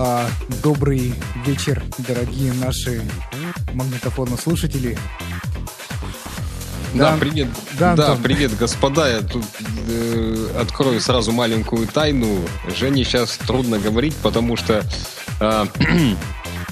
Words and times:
А, 0.00 0.28
добрый 0.62 1.12
вечер, 1.44 1.82
дорогие 1.98 2.52
наши 2.52 3.02
магнитофонослушатели. 3.72 4.96
Да, 6.94 7.12
Да, 7.12 7.16
привет, 7.18 7.48
да, 7.78 7.94
да, 7.96 8.06
Антон. 8.12 8.22
привет, 8.22 8.56
господа. 8.56 9.08
Я 9.08 9.20
тут 9.22 9.44
э, 9.88 10.48
открою 10.60 11.00
сразу 11.00 11.32
маленькую 11.32 11.86
тайну. 11.86 12.40
Жене 12.74 13.04
сейчас 13.04 13.38
трудно 13.38 13.78
говорить, 13.78 14.14
потому 14.22 14.56
что 14.56 14.84
э, 15.40 15.66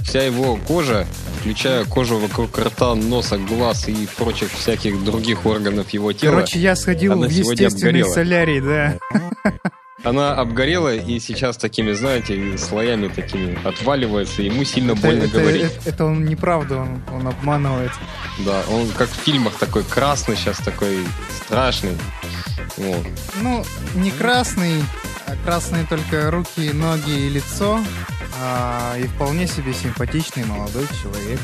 вся 0.04 0.22
его 0.22 0.56
кожа, 0.56 1.06
включая 1.46 1.84
кожу 1.84 2.18
вокруг 2.18 2.58
рта, 2.58 2.94
носа, 2.96 3.38
глаз 3.38 3.86
и 3.88 4.08
прочих 4.16 4.50
всяких 4.50 5.04
других 5.04 5.46
органов 5.46 5.90
его 5.90 6.12
тела, 6.12 6.32
Короче, 6.32 6.58
я 6.58 6.74
сходил 6.74 7.12
Она 7.12 7.28
в 7.28 7.30
естественный 7.30 8.02
солярий, 8.04 8.60
да. 8.60 8.98
она 10.02 10.34
обгорела 10.34 10.92
и 10.96 11.20
сейчас 11.20 11.56
такими, 11.56 11.92
знаете, 11.92 12.58
слоями 12.58 13.06
такими 13.06 13.56
отваливается. 13.64 14.42
Ему 14.42 14.64
сильно 14.64 14.92
Это, 14.92 15.00
больно 15.02 15.22
это- 15.22 15.38
говорить. 15.38 15.62
это- 15.62 15.88
это 15.88 16.04
он 16.04 16.24
неправда, 16.24 16.78
он, 16.78 17.00
он 17.12 17.28
обманывает. 17.28 17.92
Да, 18.44 18.62
он 18.68 18.88
как 18.88 19.08
в 19.08 19.14
фильмах 19.14 19.54
такой 19.54 19.84
красный 19.84 20.34
сейчас, 20.36 20.58
такой 20.58 20.98
страшный. 21.44 21.96
Вот. 22.76 23.06
Ну, 23.40 23.64
не 23.94 24.10
красный, 24.10 24.82
а 25.26 25.36
красные 25.44 25.84
только 25.86 26.28
руки, 26.32 26.72
ноги 26.72 27.12
и 27.12 27.28
лицо. 27.28 27.80
А, 28.40 28.96
и 28.98 29.06
вполне 29.06 29.46
себе 29.46 29.72
симпатичный 29.72 30.44
молодой 30.44 30.86
человек. 31.02 31.40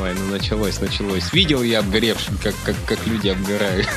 Ой, 0.00 0.14
ну 0.14 0.26
началось, 0.30 0.80
началось. 0.80 1.32
Видел 1.32 1.62
я 1.62 1.78
обгоревшим, 1.80 2.36
как, 2.38 2.54
как, 2.64 2.76
как 2.86 3.06
люди 3.06 3.28
обгорают. 3.28 3.88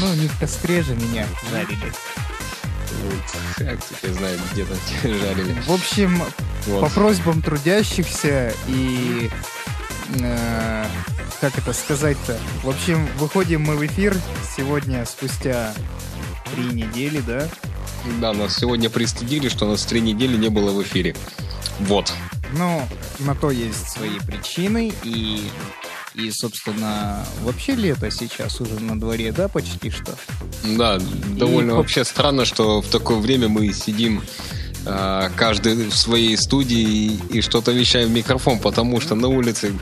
Ну, 0.00 0.14
не 0.14 0.28
в 0.28 0.38
костре 0.38 0.82
же 0.82 0.94
меня 0.94 1.26
жарили. 1.50 1.92
Как 3.56 3.84
теперь 3.86 4.12
знает, 4.12 4.40
где 4.52 4.64
там 4.64 4.78
жарили. 5.02 5.60
В 5.66 5.72
общем, 5.72 6.22
Вот. 6.66 6.80
по 6.82 6.90
просьбам 6.90 7.42
трудящихся 7.42 8.52
и... 8.66 9.30
э, 10.20 10.86
как 11.40 11.56
это 11.56 11.72
сказать-то? 11.72 12.38
В 12.62 12.68
общем, 12.68 13.06
выходим 13.18 13.62
мы 13.62 13.76
в 13.76 13.86
эфир 13.86 14.16
сегодня 14.56 15.04
спустя 15.06 15.72
три 16.52 16.64
недели, 16.64 17.20
да? 17.20 17.48
Да, 18.20 18.32
нас 18.32 18.56
сегодня 18.56 18.90
пристыдили, 18.90 19.48
что 19.48 19.66
нас 19.66 19.84
три 19.84 20.00
недели 20.00 20.36
не 20.36 20.48
было 20.48 20.72
в 20.72 20.82
эфире. 20.82 21.14
Вот. 21.80 22.12
Ну, 22.56 22.82
на 23.20 23.34
то 23.34 23.50
есть 23.50 23.90
свои 23.90 24.18
причины, 24.26 24.92
и, 25.04 25.42
и, 26.14 26.30
собственно, 26.30 27.24
вообще 27.42 27.74
лето 27.74 28.10
сейчас 28.10 28.60
уже 28.60 28.80
на 28.80 28.98
дворе, 28.98 29.32
да, 29.32 29.48
почти 29.48 29.90
что? 29.90 30.16
Да, 30.64 30.98
довольно 31.36 31.72
по- 31.72 31.78
вообще 31.78 32.04
странно, 32.04 32.44
что 32.44 32.80
в 32.80 32.88
такое 32.88 33.18
время 33.18 33.48
мы 33.48 33.72
сидим 33.72 34.22
а, 34.86 35.30
каждый 35.36 35.74
в 35.88 35.94
своей 35.94 36.36
студии 36.36 36.80
и, 36.80 37.38
и 37.38 37.40
что-то 37.42 37.72
вещаем 37.72 38.08
в 38.08 38.12
микрофон, 38.12 38.58
потому 38.58 39.00
что 39.00 39.14
на 39.14 39.28
улице 39.28 39.72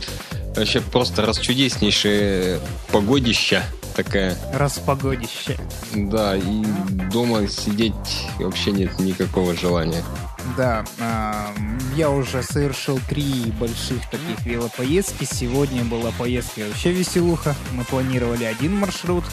вообще 0.57 0.81
просто 0.81 1.25
расчудеснейшее 1.25 2.61
погодища 2.91 3.65
такая. 3.97 4.37
Распогодище. 4.53 5.59
Да, 5.95 6.37
и 6.37 6.65
дома 7.11 7.49
сидеть 7.49 8.29
вообще 8.39 8.71
нет 8.73 8.99
никакого 9.01 9.55
желания. 9.55 10.05
Да, 10.57 10.85
а, 11.01 11.53
я 11.97 12.11
уже 12.11 12.43
совершил 12.43 13.01
три 13.09 13.53
больших 13.59 14.09
таких 14.11 14.45
велопоездки. 14.45 15.25
Сегодня 15.25 15.85
была 15.85 16.13
поездка 16.13 16.61
вообще 16.69 16.93
веселуха. 16.93 17.57
Мы 17.73 17.85
планировали 17.85 18.45
один 18.45 18.77
маршрут, 18.77 19.25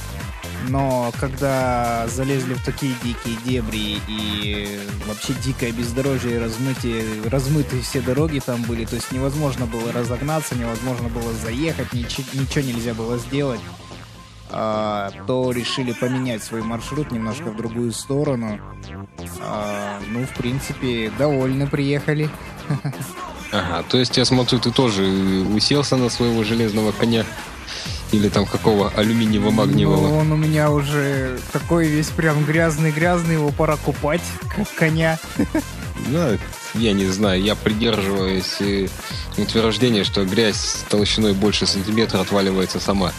но 0.69 1.11
когда 1.19 2.07
залезли 2.07 2.53
в 2.53 2.63
такие 2.63 2.95
дикие 3.03 3.37
дебри 3.45 3.99
и 4.07 4.79
вообще 5.07 5.33
дикое 5.43 5.71
бездорожье, 5.71 6.39
размытие, 6.39 7.03
размытые 7.29 7.81
все 7.81 8.01
дороги 8.01 8.39
там 8.39 8.63
были, 8.63 8.85
то 8.85 8.95
есть 8.95 9.11
невозможно 9.11 9.65
было 9.65 9.91
разогнаться, 9.91 10.55
невозможно 10.55 11.09
было 11.09 11.33
заехать, 11.33 11.93
ничего, 11.93 12.25
ничего 12.33 12.65
нельзя 12.65 12.93
было 12.93 13.17
сделать. 13.17 13.59
А, 14.53 15.11
то 15.27 15.51
решили 15.51 15.93
поменять 15.93 16.43
свой 16.43 16.61
маршрут 16.61 17.11
немножко 17.11 17.49
в 17.49 17.57
другую 17.57 17.91
сторону. 17.91 18.59
А, 19.41 19.99
ну, 20.07 20.25
в 20.25 20.33
принципе, 20.37 21.11
довольно 21.17 21.67
приехали. 21.67 22.29
Ага, 23.51 23.83
то 23.87 23.97
есть 23.99 24.17
я 24.17 24.25
смотрю, 24.25 24.59
ты 24.59 24.71
тоже 24.71 25.03
уселся 25.03 25.95
на 25.95 26.09
своего 26.09 26.43
железного 26.43 26.91
коня 26.91 27.23
или 28.11 28.29
там 28.29 28.45
какого 28.45 28.91
алюминиево-магниевого. 28.95 30.07
Ну, 30.07 30.17
он 30.17 30.31
у 30.31 30.35
меня 30.35 30.71
уже 30.71 31.39
такой 31.51 31.87
весь 31.87 32.09
прям 32.09 32.45
грязный-грязный, 32.45 33.35
его 33.35 33.49
пора 33.49 33.77
купать, 33.77 34.23
как 34.55 34.71
коня. 34.75 35.19
Да, 36.07 36.37
я 36.73 36.93
не 36.93 37.05
знаю, 37.05 37.41
я 37.41 37.55
придерживаюсь 37.55 38.59
э, 38.59 38.87
утверждения, 39.37 40.03
что 40.03 40.25
грязь 40.25 40.83
толщиной 40.89 41.33
больше 41.33 41.67
сантиметра 41.67 42.19
отваливается 42.19 42.79
сама. 42.79 43.13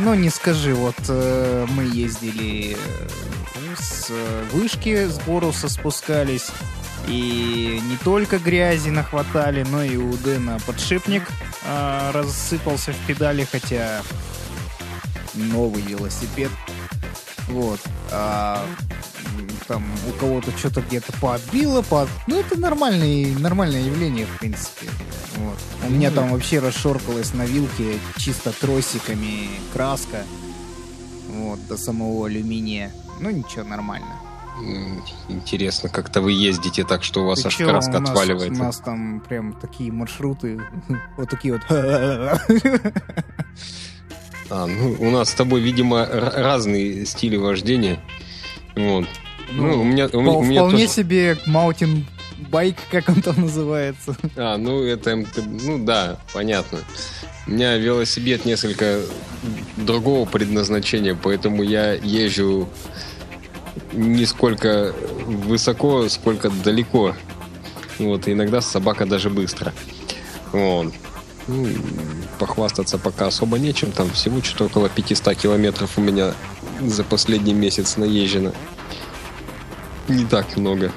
Ну, 0.00 0.14
не 0.14 0.30
скажи, 0.30 0.74
вот 0.74 0.94
э, 1.08 1.66
мы 1.70 1.82
ездили 1.82 2.76
э, 2.76 3.74
с 3.76 4.10
вышки 4.52 5.06
с 5.08 5.18
Боруса 5.20 5.68
спускались, 5.68 6.48
и 7.08 7.80
не 7.82 7.96
только 7.96 8.38
грязи 8.38 8.90
нахватали, 8.90 9.64
но 9.68 9.82
и 9.82 9.96
у 9.96 10.16
Дэна 10.18 10.60
подшипник 10.66 11.24
э, 11.64 12.10
рассыпался 12.12 12.92
в 12.92 13.06
педали, 13.06 13.46
хотя 13.50 14.02
новый 15.34 15.82
велосипед. 15.82 16.50
Вот. 17.48 17.80
А, 18.10 18.64
там 19.66 19.84
у 20.08 20.18
кого-то 20.18 20.50
что-то 20.56 20.80
где-то 20.80 21.12
поотбило, 21.20 21.82
по... 21.82 22.06
ну 22.26 22.38
это 22.40 22.58
нормальное, 22.58 23.36
нормальное 23.38 23.82
явление, 23.82 24.26
в 24.26 24.38
принципе. 24.38 24.86
Вот. 25.36 25.58
У 25.86 25.90
меня 25.90 26.10
там 26.10 26.30
вообще 26.30 26.58
расшоркалась 26.58 27.34
на 27.34 27.44
вилке 27.44 27.98
чисто 28.16 28.52
тросиками 28.52 29.50
краска. 29.72 30.22
Вот, 31.28 31.66
до 31.68 31.76
самого 31.76 32.26
алюминия. 32.26 32.92
Ну 33.20 33.30
ничего, 33.30 33.64
нормально. 33.64 34.14
Интересно, 35.28 35.88
как-то 35.88 36.20
вы 36.20 36.32
ездите 36.32 36.84
так, 36.84 37.04
что 37.04 37.22
у 37.22 37.26
вас 37.26 37.42
Ты 37.42 37.48
аж 37.48 37.56
чё, 37.56 37.68
краска 37.68 37.96
у 37.96 38.00
нас, 38.00 38.10
отваливается. 38.10 38.60
У 38.60 38.64
нас 38.64 38.78
там 38.78 39.20
прям 39.20 39.52
такие 39.52 39.92
маршруты, 39.92 40.60
вот 41.16 41.30
такие 41.30 41.54
вот. 41.54 41.62
А, 44.50 44.66
ну, 44.66 44.96
у 44.98 45.10
нас 45.10 45.30
с 45.30 45.34
тобой, 45.34 45.60
видимо, 45.60 46.06
разные 46.06 47.04
стили 47.06 47.36
вождения. 47.36 48.00
Вот. 48.76 49.06
Ну, 49.52 49.80
у 49.80 49.84
меня, 49.84 50.08
у, 50.12 50.18
у 50.18 50.42
меня 50.42 50.62
Вполне 50.62 50.78
тоже- 50.86 50.88
себе 50.88 51.38
маутин 51.46 52.06
байк, 52.50 52.76
как 52.90 53.08
он 53.08 53.22
там 53.22 53.40
называется. 53.42 54.16
А, 54.36 54.56
ну 54.56 54.82
это. 54.82 55.24
Ну 55.36 55.84
да, 55.84 56.18
понятно. 56.32 56.78
У 57.46 57.50
меня 57.50 57.76
велосипед 57.76 58.44
несколько 58.44 59.00
другого 59.76 60.26
предназначения, 60.28 61.14
поэтому 61.20 61.62
я 61.62 61.94
езжу 61.94 62.68
не 63.92 64.26
сколько 64.26 64.94
высоко, 65.26 66.08
сколько 66.08 66.50
далеко. 66.50 67.14
Вот, 67.98 68.28
иногда 68.28 68.60
собака 68.60 69.06
даже 69.06 69.30
быстро. 69.30 69.72
Вот. 70.52 70.92
Ну, 71.46 71.66
похвастаться 72.38 72.98
пока 72.98 73.26
особо 73.26 73.58
нечем. 73.58 73.92
Там 73.92 74.10
всего 74.10 74.42
что-то 74.42 74.66
около 74.66 74.88
500 74.88 75.34
километров 75.36 75.98
у 75.98 76.00
меня 76.00 76.34
за 76.80 77.04
последний 77.04 77.54
месяц 77.54 77.96
наезжено. 77.96 78.52
Не 80.08 80.24
так 80.24 80.56
много. 80.56 80.92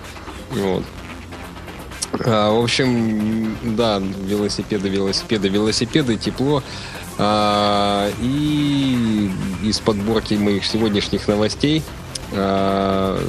Вот. 0.52 0.84
А, 2.26 2.52
в 2.52 2.64
общем, 2.64 3.56
да, 3.76 4.00
велосипеды, 4.00 4.90
велосипеды, 4.90 5.50
велосипеды, 5.50 6.18
тепло. 6.18 6.64
А, 7.18 8.10
и 8.22 9.32
из 9.64 9.80
подборки 9.80 10.34
моих 10.36 10.66
сегодняшних 10.66 11.28
новостей, 11.28 11.84
а, 12.32 13.20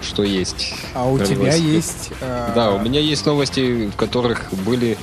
что 0.00 0.22
есть. 0.24 0.74
А 0.94 1.08
у 1.08 1.18
тебя 1.18 1.36
велосипед. 1.36 1.74
есть... 1.74 2.10
а, 2.20 2.52
Да, 2.54 2.72
у 2.72 2.80
меня 2.80 3.00
есть 3.00 3.24
новости, 3.26 3.90
в 3.90 3.96
которых 3.96 4.52
были 4.64 4.98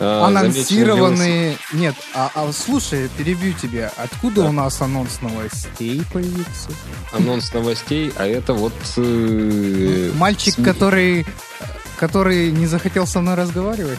замечены 0.00 0.38
Анонсированные... 0.38 1.56
Нет, 1.72 1.94
а, 2.14 2.30
а 2.34 2.50
слушай, 2.52 3.08
перебью 3.16 3.52
тебя. 3.52 3.92
Откуда 3.96 4.42
Да. 4.42 4.48
у 4.48 4.52
нас 4.52 4.80
анонс 4.80 5.20
новостей 5.20 6.02
появился? 6.12 6.70
анонс 7.12 7.52
новостей, 7.52 8.12
а 8.16 8.26
это 8.26 8.54
вот... 8.54 8.72
э, 8.96 10.10
Мальчик, 10.16 10.54
СМИ. 10.54 10.64
который 10.64 11.26
который 11.98 12.50
не 12.50 12.64
захотел 12.66 13.06
со 13.06 13.20
мной 13.20 13.34
разговаривать. 13.34 13.98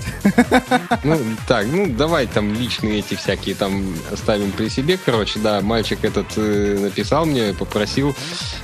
Ну, 1.03 1.19
так, 1.47 1.67
ну, 1.71 1.85
давай 1.85 2.25
там 2.25 2.51
личные 2.51 2.97
эти 2.97 3.13
всякие 3.13 3.53
там 3.53 3.93
оставим 4.11 4.51
при 4.53 4.69
себе, 4.69 4.97
короче, 5.05 5.37
да, 5.37 5.61
мальчик 5.61 6.03
этот 6.03 6.25
э, 6.35 6.79
написал 6.81 7.25
мне, 7.27 7.53
попросил... 7.53 8.15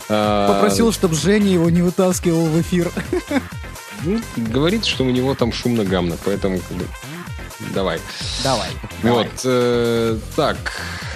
а, 0.09 0.51
Попросил, 0.51 0.91
чтобы 0.91 1.13
Женя 1.13 1.51
его 1.51 1.69
не 1.69 1.83
вытаскивал 1.83 2.47
в 2.47 2.59
эфир. 2.59 2.91
ну, 4.05 4.19
говорит, 4.37 4.85
что 4.85 5.03
у 5.03 5.11
него 5.11 5.35
там 5.35 5.51
шумно-гамно, 5.53 6.17
поэтому 6.25 6.59
Давай. 7.73 7.99
Давай. 8.43 8.69
Вот, 9.03 9.27
э, 9.43 10.17
так, 10.35 10.57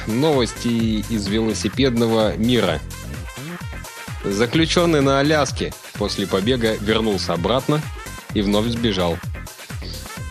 новости 0.08 1.04
из 1.10 1.28
велосипедного 1.28 2.36
мира. 2.38 2.80
Заключенный 4.24 5.02
на 5.02 5.20
Аляске 5.20 5.74
после 5.94 6.28
побега 6.28 6.76
вернулся 6.80 7.34
обратно 7.34 7.82
и 8.34 8.42
вновь 8.42 8.68
сбежал. 8.68 9.18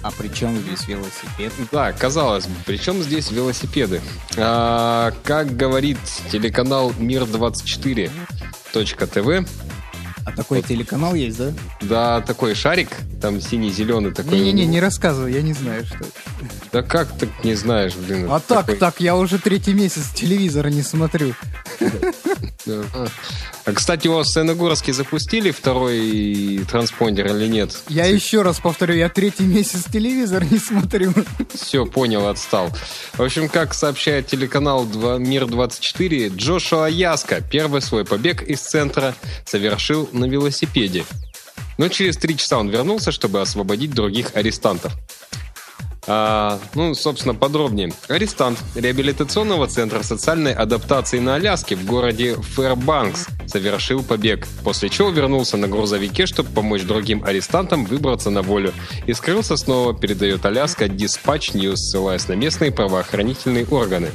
А 0.03 0.11
при 0.11 0.29
чем 0.29 0.57
здесь 0.57 0.89
велосипед? 0.89 1.53
Да, 1.71 1.93
казалось 1.93 2.47
бы, 2.47 2.55
причем 2.65 3.03
здесь 3.03 3.31
велосипеды. 3.31 4.01
А, 4.37 5.13
как 5.25 5.55
говорит 5.57 5.99
телеканал 6.31 6.93
Мир24.тв, 6.93 9.49
А 10.27 10.33
такой 10.33 10.63
телеканал 10.63 11.15
есть, 11.15 11.39
да? 11.39 11.53
да, 11.81 12.21
такой 12.21 12.55
шарик, 12.55 12.91
там 13.21 13.41
синий-зеленый 13.41 14.13
такой. 14.13 14.39
Не-не-не, 14.39 14.67
не 14.67 14.81
рассказывай, 14.81 15.33
я 15.33 15.43
не 15.43 15.53
знаю, 15.55 15.85
что 15.87 15.97
это. 15.97 16.11
Да 16.73 16.83
как 16.83 17.09
ты 17.19 17.29
не 17.43 17.55
знаешь, 17.55 17.95
блин? 17.95 18.27
А 18.31 18.39
так, 18.41 18.67
такой- 18.67 18.77
так, 18.77 19.01
я 19.01 19.17
уже 19.17 19.39
третий 19.39 19.73
месяц 19.75 20.11
телевизора 20.15 20.69
не 20.69 20.83
смотрю. 20.83 21.35
А, 23.71 23.73
кстати, 23.73 24.09
у 24.09 24.15
вас 24.15 24.29
в 24.29 24.33
Саяногорске 24.33 24.93
запустили 24.93 25.53
второй 25.53 26.61
транспондер 26.69 27.29
или 27.37 27.47
нет? 27.47 27.83
Я 27.89 28.07
еще 28.07 28.43
раз 28.43 28.59
повторю, 28.59 28.95
я 28.95 29.09
третий 29.09 29.45
месяц 29.45 29.85
телевизор 29.85 30.45
не 30.51 30.59
смотрю. 30.59 31.13
Все, 31.55 31.87
понял, 31.87 32.27
отстал. 32.27 32.71
В 33.15 33.23
общем, 33.23 33.49
как 33.49 33.73
сообщает 33.75 34.27
телеканал 34.27 34.87
«Два- 34.87 35.19
Мир-24, 35.19 36.35
Джошуа 36.35 36.87
Яска 36.89 37.41
первый 37.41 37.81
свой 37.81 38.05
побег 38.05 38.43
из 38.43 38.61
центра 38.61 39.15
совершил 39.45 40.09
на 40.13 40.25
велосипеде. 40.25 41.05
Но 41.79 41.89
через 41.89 42.17
три 42.17 42.37
часа 42.37 42.59
он 42.59 42.71
вернулся, 42.71 43.13
чтобы 43.13 43.41
освободить 43.41 43.93
других 43.95 44.33
арестантов. 44.35 44.93
А, 46.13 46.59
ну, 46.75 46.93
собственно, 46.97 47.37
подробнее. 47.37 47.93
Арестант 48.09 48.59
реабилитационного 48.75 49.69
центра 49.69 50.03
социальной 50.03 50.53
адаптации 50.53 51.21
на 51.21 51.37
Аляске 51.37 51.77
в 51.77 51.87
городе 51.87 52.35
Фэрбанкс 52.35 53.29
совершил 53.47 54.03
побег, 54.03 54.49
после 54.65 54.89
чего 54.89 55.11
вернулся 55.11 55.57
на 55.57 55.69
грузовике, 55.69 56.27
чтобы 56.27 56.51
помочь 56.51 56.83
другим 56.83 57.23
арестантам 57.23 57.85
выбраться 57.85 58.31
на 58.31 58.43
волю, 58.43 58.75
и 59.07 59.13
скрылся 59.13 59.57
снова, 59.57 59.97
передает 59.97 60.45
Аляска 60.45 60.87
Dispatch 60.87 61.53
News, 61.55 61.77
ссылаясь 61.77 62.27
на 62.27 62.33
местные 62.33 62.73
правоохранительные 62.73 63.65
органы. 63.67 64.09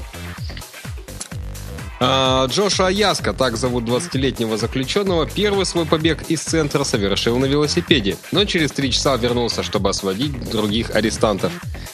А, 1.99 2.45
Джоша 2.47 2.89
Яска, 2.89 3.31
так 3.33 3.55
зовут 3.55 3.85
20-летнего 3.85 4.57
заключенного, 4.57 5.25
первый 5.25 5.65
свой 5.65 5.85
побег 5.85 6.23
из 6.29 6.41
центра 6.41 6.83
совершил 6.83 7.37
на 7.39 7.45
велосипеде, 7.45 8.17
но 8.33 8.43
через 8.43 8.71
три 8.71 8.91
часа 8.91 9.15
вернулся, 9.15 9.63
чтобы 9.63 9.89
освободить 9.91 10.49
других 10.49 10.93
арестантов. 10.93 11.53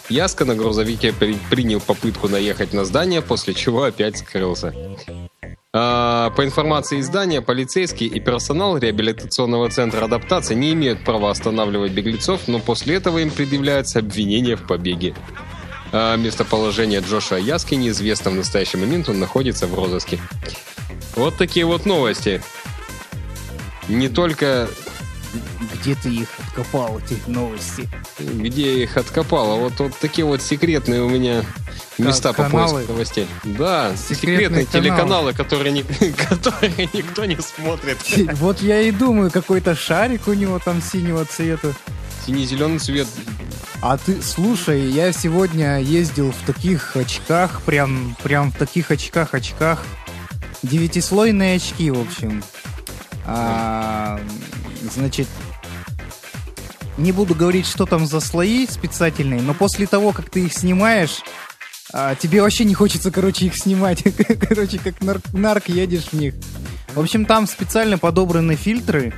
Яска 0.10 0.44
на 0.46 0.56
грузовике 0.56 1.14
при- 1.14 1.38
принял 1.52 1.80
попытку 1.80 2.28
наехать 2.28 2.74
на 2.74 2.84
здание, 2.84 3.22
после 3.22 3.54
чего 3.54 3.84
опять 3.84 4.18
скрылся. 4.18 4.74
А, 5.74 6.32
По 6.32 6.44
информации 6.46 7.00
издания, 7.00 7.42
полицейские 7.42 8.10
и 8.10 8.20
персонал 8.20 8.78
реабилитационного 8.78 9.70
центра 9.70 10.04
адаптации 10.06 10.56
не 10.56 10.74
имеют 10.74 11.06
права 11.06 11.30
останавливать 11.30 11.92
беглецов, 11.92 12.42
но 12.48 12.58
после 12.60 12.96
этого 12.96 13.20
им 13.20 13.30
предъявляются 13.30 14.00
обвинения 14.00 14.56
в 14.56 14.66
побеге. 14.68 15.14
А 15.94 16.16
Местоположение 16.16 17.02
Джоша 17.02 17.36
Яски 17.36 17.76
неизвестно 17.76 18.32
в 18.32 18.36
настоящий 18.36 18.78
момент, 18.78 19.10
он 19.10 19.20
находится 19.20 19.68
в 19.68 19.74
розыске. 19.76 20.20
Вот 21.16 21.36
такие 21.38 21.66
вот 21.66 21.86
новости. 21.86 22.42
Не 23.90 24.08
только 24.08 24.70
Где 25.74 25.96
ты 25.96 26.10
их 26.10 26.30
откопал, 26.40 27.00
эти 27.00 27.18
новости? 27.30 27.90
где 28.20 28.84
их 28.84 28.96
откопал, 28.98 29.52
а 29.52 29.56
вот, 29.56 29.74
вот 29.80 29.98
такие 30.00 30.24
вот 30.26 30.42
секретные 30.42 31.02
у 31.02 31.10
меня 31.10 31.44
места 31.98 32.32
по 32.34 32.44
каналы? 32.44 32.76
поиску 32.76 32.92
новостей. 32.94 33.28
Да, 33.44 33.92
Секретные 33.98 34.16
секретные 34.16 34.66
телеканалы, 34.66 35.34
которые, 35.34 35.74
ни- 35.74 35.82
которые 36.30 36.88
никто 36.94 37.26
не 37.26 37.38
смотрит. 37.38 37.98
Вот 38.36 38.62
я 38.62 38.80
и 38.82 38.92
думаю, 38.92 39.30
какой-то 39.32 39.76
шарик 39.76 40.28
у 40.28 40.34
него 40.34 40.60
там 40.60 40.82
синего 40.82 41.26
цвета. 41.26 41.74
Синий-зеленый 42.26 42.78
цвет. 42.80 43.08
А 43.82 43.98
ты, 43.98 44.22
слушай, 44.22 44.90
я 44.92 45.12
сегодня 45.12 45.80
ездил 45.80 46.32
в 46.32 46.46
таких 46.46 46.96
очках, 46.96 47.62
прям, 47.64 48.16
прям 48.22 48.52
в 48.52 48.56
таких 48.56 48.92
очках-очках. 48.92 49.84
Девятислойные 50.62 51.56
очки, 51.56 51.90
в 51.90 52.00
общем. 52.00 52.44
А, 53.26 54.20
значит, 54.94 55.28
не 56.98 57.12
буду 57.12 57.34
говорить, 57.34 57.66
что 57.66 57.88
там 57.88 58.06
за 58.06 58.20
слои 58.20 58.68
специальные, 58.68 59.42
но 59.42 59.56
после 59.56 59.88
того, 59.88 60.12
как 60.12 60.30
ты 60.30 60.46
их 60.46 60.54
снимаешь, 60.54 61.24
а, 61.92 62.14
тебе 62.14 62.44
вообще 62.44 62.66
не 62.66 62.76
хочется, 62.76 63.10
короче, 63.10 63.48
их 63.48 63.58
снимать. 63.58 64.04
Короче, 64.48 64.78
как 64.78 65.02
нарк, 65.02 65.24
нарк 65.34 65.68
едешь 65.70 66.10
в 66.12 66.14
них. 66.14 66.36
В 66.94 67.00
общем, 67.00 67.26
там 67.26 67.48
специально 67.48 67.98
подобраны 67.98 68.56
фильтры. 68.56 69.14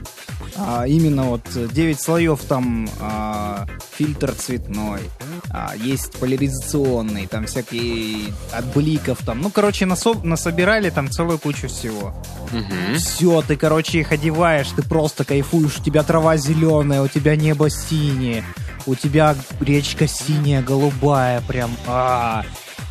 А, 0.56 0.86
именно 0.88 1.24
вот 1.24 1.42
9 1.54 2.00
слоев 2.00 2.40
там 2.42 2.88
а, 3.00 3.66
фильтр 3.98 4.34
цветной. 4.34 5.02
а, 5.50 5.74
есть 5.76 6.14
поляризационный, 6.20 7.28
там 7.28 7.46
всякие 7.46 8.34
от 8.52 8.66
бликов 8.74 9.20
там. 9.26 9.42
Ну, 9.42 9.50
короче, 9.50 9.86
насо- 9.86 10.24
насобирали 10.24 10.90
там 10.90 11.10
целую 11.10 11.40
кучу 11.40 11.68
всего. 11.68 12.14
Мгм. 12.52 12.96
Все, 12.98 13.42
ты, 13.42 13.56
короче, 13.56 14.00
их 14.00 14.12
одеваешь, 14.12 14.70
ты 14.76 14.84
просто 14.84 15.26
кайфуешь, 15.26 15.80
у 15.80 15.84
тебя 15.84 16.04
трава 16.04 16.38
зеленая, 16.38 17.02
у 17.02 17.08
тебя 17.08 17.36
небо 17.36 17.70
синее, 17.70 18.44
у 18.86 18.96
тебя 18.96 19.36
речка 19.60 20.08
синяя, 20.08 20.62
голубая, 20.62 21.42
прям, 21.42 21.72
а 21.88 22.44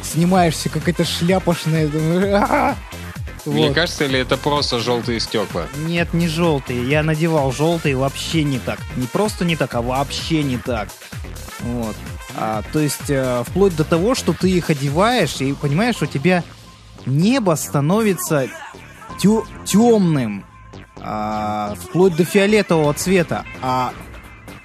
Снимаешься, 0.03 0.69
какая-то 0.69 1.05
шляпошная, 1.05 1.87
думаю, 1.88 2.37
«А-а-а». 2.37 2.75
Мне 2.75 3.21
Вот. 3.44 3.75
кажется, 3.75 4.05
или 4.05 4.19
это 4.19 4.37
просто 4.37 4.79
желтые 4.79 5.19
стекла? 5.21 5.67
Нет, 5.87 6.15
не 6.15 6.29
желтые. 6.29 6.89
Я 6.89 7.03
надевал 7.03 7.53
желтые 7.53 7.97
вообще 7.97 8.44
не 8.44 8.59
так. 8.59 8.79
Не 8.97 9.06
просто 9.06 9.44
не 9.44 9.56
так, 9.56 9.75
а 9.75 9.83
вообще 9.83 10.43
не 10.43 10.59
так. 10.59 10.89
Вот. 11.61 11.97
А, 12.37 12.62
то 12.73 12.79
есть, 12.79 13.09
э, 13.11 13.43
вплоть 13.47 13.77
до 13.77 13.85
того, 13.85 14.15
что 14.15 14.33
ты 14.33 14.50
их 14.50 14.71
одеваешь, 14.71 15.41
и 15.41 15.53
понимаешь, 15.55 16.00
у 16.03 16.06
тебя 16.06 16.44
небо 17.06 17.55
становится 17.56 18.49
тё- 19.19 19.44
темным. 19.65 20.44
а, 21.05 21.75
вплоть 21.75 22.15
до 22.15 22.25
фиолетового 22.25 22.94
цвета. 22.94 23.44
А 23.61 23.93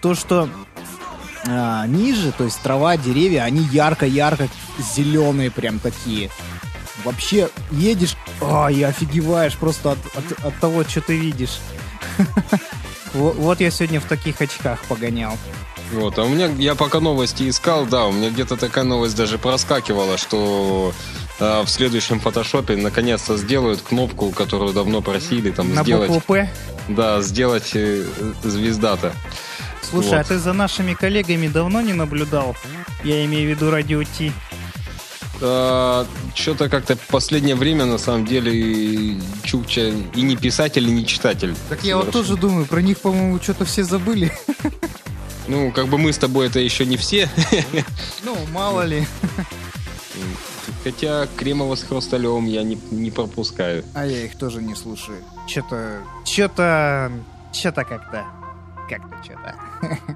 то, 0.04 0.14
что 0.14 0.48
а, 1.48 1.88
ниже, 1.88 2.32
то 2.32 2.44
есть 2.44 2.62
трава, 2.62 2.96
деревья, 2.96 3.42
они 3.42 3.62
ярко-ярко 3.72 4.48
зеленые 4.96 5.50
прям 5.50 5.80
такие. 5.80 6.30
Вообще 7.04 7.50
едешь, 7.72 8.16
а, 8.42 8.68
и 8.72 8.82
офигеваешь 8.84 9.56
просто 9.56 9.92
от, 9.92 10.00
от- 10.16 10.46
от 10.46 10.60
того, 10.60 10.84
что 10.84 11.02
ты 11.02 11.18
видишь. 11.18 11.60
Во- 13.14 13.32
Вот 13.34 13.60
я 13.62 13.72
сегодня 13.72 14.00
в 14.00 14.06
таких 14.06 14.42
очках 14.42 14.82
погонял. 14.86 15.38
Вот, 15.94 16.20
а 16.20 16.24
у 16.24 16.28
меня, 16.30 16.48
я 16.58 16.76
пока 16.76 17.00
новости 17.00 17.48
искал, 17.50 17.86
да, 17.86 18.06
у 18.08 18.12
меня 18.12 18.30
где-то 18.30 18.58
такая 18.58 18.84
новость 18.84 19.16
даже 19.16 19.38
проскакивала, 19.38 20.18
что 20.18 20.92
э, 21.40 21.62
в 21.64 21.70
следующем 21.70 22.20
фотошопе 22.20 22.76
наконец-то 22.76 23.38
сделают 23.38 23.82
кнопку, 23.82 24.32
которую 24.32 24.74
давно 24.74 25.02
просили 25.02 25.50
там 25.52 25.74
На 25.74 25.84
сделать. 25.84 26.10
букву 26.10 26.34
П. 26.34 26.52
Да, 26.90 27.22
сделать 27.22 27.72
э, 27.74 28.04
звезда-то. 28.44 29.14
Слушай, 29.90 30.16
а 30.16 30.18
Вот. 30.18 30.28
ты 30.28 30.40
за 30.40 30.52
нашими 30.52 30.94
коллегами 30.94 31.48
давно 31.48 31.80
не 31.80 31.94
наблюдал? 31.94 32.58
Я 33.06 33.24
имею 33.24 33.48
в 33.48 33.50
виду 33.52 33.72
радио 33.72 34.04
Ти. 34.04 34.34
Что-то 35.38 36.70
как-то 36.70 36.96
в 36.96 37.08
последнее 37.08 37.56
время, 37.56 37.86
на 37.86 37.98
самом 37.98 38.26
деле, 38.26 39.16
Чукча 39.44 39.94
и 40.16 40.22
не 40.22 40.36
писатель, 40.36 40.88
и 40.88 40.92
не 40.92 41.06
читатель. 41.06 41.56
Так 41.70 41.84
я 41.84 41.98
вот 41.98 42.12
тоже 42.12 42.38
думаю, 42.38 42.66
про 42.66 42.82
них, 42.82 43.00
по-моему, 43.00 43.40
что-то 43.42 43.66
все 43.66 43.84
забыли. 43.84 44.32
Ну, 45.48 45.72
как 45.72 45.88
бы 45.88 45.98
мы 45.98 46.12
с 46.12 46.18
тобой 46.18 46.48
это 46.48 46.60
еще 46.60 46.86
не 46.86 46.98
все. 46.98 47.30
Ну, 48.24 48.36
мало 48.52 48.82
ли. 48.82 49.06
Хотя 50.84 51.28
Кремова 51.38 51.76
с 51.76 51.84
Хрусталевым 51.84 52.46
я 52.46 52.64
не, 52.64 52.78
не 52.92 53.12
пропускаю. 53.12 53.84
А 53.94 54.06
я 54.06 54.26
их 54.26 54.38
тоже 54.38 54.62
не 54.62 54.76
слушаю. 54.76 55.20
Что-то... 55.48 56.02
Что-то... 56.26 57.12
Что-то 57.54 57.84
как-то... 57.84 58.26
Как-то 58.90 59.24
что-то. 59.24 59.56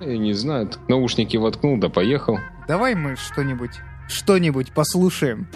Я 0.06 0.18
не 0.18 0.34
знаю, 0.34 0.70
наушники 0.88 1.38
воткнул, 1.38 1.78
да 1.78 1.90
поехал. 1.90 2.40
Давай 2.68 2.96
мы 2.96 3.16
что-нибудь... 3.16 3.72
Что-нибудь 4.12 4.72
послушаем. 4.74 5.48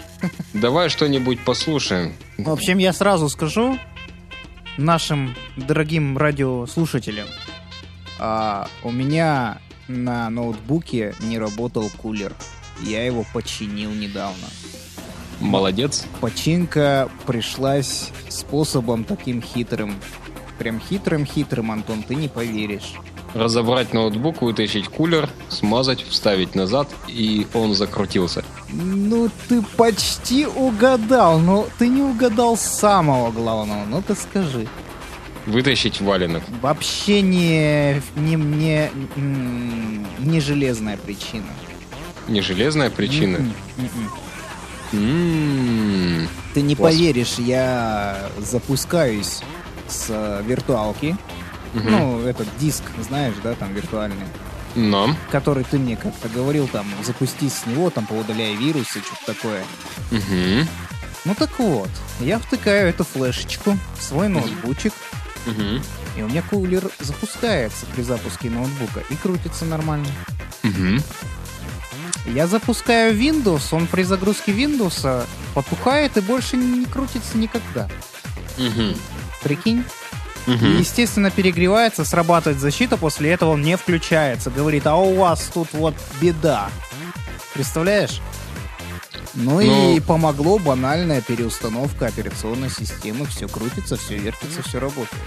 Давай 0.54 0.88
что-нибудь 0.88 1.44
послушаем. 1.44 2.14
В 2.38 2.50
общем, 2.50 2.78
я 2.78 2.92
сразу 2.92 3.28
скажу 3.28 3.78
нашим 4.78 5.34
дорогим 5.56 6.16
радиослушателям. 6.16 7.26
а, 8.18 8.66
у 8.82 8.90
меня 8.90 9.58
на 9.88 10.30
ноутбуке 10.30 11.14
не 11.20 11.38
работал 11.38 11.90
кулер. 11.98 12.34
Я 12.82 13.04
его 13.04 13.24
починил 13.34 13.90
недавно. 13.90 14.46
Молодец. 15.40 16.06
Починка 16.20 17.10
пришлась 17.26 18.10
способом 18.30 19.04
таким 19.04 19.42
хитрым. 19.42 19.94
Прям 20.58 20.80
хитрым-хитрым, 20.80 21.70
Антон, 21.70 22.02
ты 22.02 22.14
не 22.14 22.28
поверишь. 22.28 22.94
Разобрать 23.36 23.92
ноутбук, 23.92 24.42
вытащить 24.42 24.88
кулер, 24.88 25.28
смазать, 25.48 26.02
вставить 26.02 26.54
назад, 26.54 26.88
и 27.08 27.46
он 27.54 27.74
закрутился. 27.74 28.44
Ну, 28.70 29.30
ты 29.48 29.62
почти 29.76 30.46
угадал, 30.46 31.38
но 31.38 31.66
ты 31.78 31.88
не 31.88 32.02
угадал 32.02 32.56
самого 32.56 33.30
главного. 33.30 33.84
Ну, 33.84 34.02
ты 34.02 34.14
скажи. 34.14 34.66
Вытащить 35.46 36.00
валенок. 36.00 36.42
Вообще 36.60 37.20
не, 37.20 38.02
не, 38.16 38.34
не, 38.34 38.90
не 40.18 40.40
железная 40.40 40.96
причина. 40.96 41.46
Не 42.26 42.40
железная 42.40 42.90
причина? 42.90 43.38
М-м. 44.92 46.28
Ты 46.54 46.62
не 46.62 46.74
поверишь, 46.74 47.34
я 47.38 48.28
запускаюсь 48.38 49.40
с 49.88 50.06
э, 50.08 50.42
виртуалки. 50.44 51.16
Угу. 51.74 51.90
Ну, 51.90 52.20
этот 52.22 52.48
диск, 52.58 52.82
знаешь, 53.00 53.34
да, 53.42 53.54
там 53.54 53.74
виртуальный. 53.74 54.26
Но. 54.74 55.14
Который 55.30 55.64
ты 55.64 55.78
мне 55.78 55.96
как-то 55.96 56.28
говорил, 56.28 56.68
там, 56.68 56.86
запустись 57.02 57.54
с 57.54 57.66
него, 57.66 57.90
там, 57.90 58.06
поудаляй 58.06 58.54
вирусы, 58.56 59.00
что-то 59.00 59.34
такое. 59.34 59.62
Угу. 60.10 60.68
Ну 61.26 61.34
так 61.34 61.58
вот, 61.58 61.90
я 62.20 62.38
втыкаю 62.38 62.88
эту 62.88 63.02
флешечку 63.02 63.76
в 63.98 64.02
свой 64.02 64.28
ноутбучик, 64.28 64.92
угу. 65.44 65.82
и 66.16 66.22
у 66.22 66.28
меня 66.28 66.40
кулер 66.40 66.88
запускается 67.00 67.84
при 67.86 68.02
запуске 68.02 68.48
ноутбука 68.48 69.00
и 69.10 69.16
крутится 69.16 69.64
нормально. 69.64 70.06
Угу. 70.62 71.02
Я 72.32 72.46
запускаю 72.46 73.16
Windows, 73.18 73.74
он 73.74 73.88
при 73.88 74.04
загрузке 74.04 74.52
Windows 74.52 75.26
потухает 75.52 76.16
и 76.16 76.20
больше 76.20 76.56
не 76.56 76.86
крутится 76.86 77.36
никогда. 77.36 77.88
Угу. 78.56 78.96
Прикинь? 79.42 79.84
Угу. 80.46 80.64
И, 80.64 80.78
естественно, 80.78 81.30
перегревается, 81.30 82.04
срабатывает 82.04 82.60
защита, 82.60 82.96
после 82.96 83.32
этого 83.32 83.50
он 83.50 83.62
не 83.62 83.76
включается. 83.76 84.50
Говорит, 84.50 84.86
а 84.86 84.96
у 84.96 85.16
вас 85.16 85.50
тут 85.52 85.68
вот 85.72 85.94
беда. 86.20 86.70
Представляешь? 87.54 88.20
Ну, 89.34 89.60
ну 89.60 89.94
и 89.96 90.00
помогло 90.00 90.58
банальная 90.58 91.20
переустановка 91.20 92.06
операционной 92.06 92.70
системы. 92.70 93.26
Все 93.26 93.48
крутится, 93.48 93.96
все 93.96 94.16
вертится, 94.16 94.62
все 94.62 94.78
работает. 94.80 95.22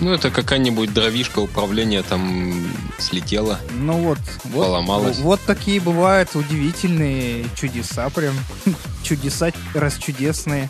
Ну, 0.00 0.12
это 0.12 0.30
какая-нибудь 0.30 0.92
дровишка 0.92 1.38
управления 1.38 2.02
там 2.02 2.66
слетела. 2.98 3.60
Ну 3.78 3.94
вот, 3.94 4.18
вот, 4.44 4.66
поломалась. 4.66 5.18
Вот 5.18 5.40
такие 5.46 5.80
бывают 5.80 6.34
удивительные 6.34 7.46
чудеса, 7.54 8.10
прям 8.10 8.34
чудеса 9.02 9.52
расчудесные. 9.72 10.68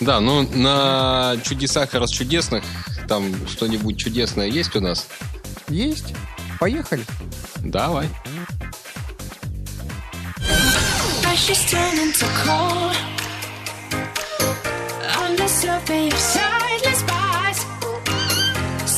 Да, 0.00 0.18
ну 0.20 0.48
на 0.54 1.36
чудесах 1.44 1.94
и 1.94 1.98
расчудесных 1.98 2.64
там 3.06 3.34
что-нибудь 3.46 3.98
чудесное 3.98 4.46
есть 4.46 4.74
у 4.76 4.80
нас? 4.80 5.06
Есть. 5.68 6.14
Поехали. 6.58 7.04
Давай. 7.62 8.08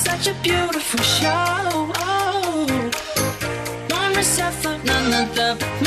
Such 0.05 0.27
a 0.29 0.35
beautiful 0.43 1.03
show. 1.03 1.93
One 3.91 4.15
myself, 4.15 4.65
none 4.85 5.13
other 5.13 5.57
but 5.59 5.82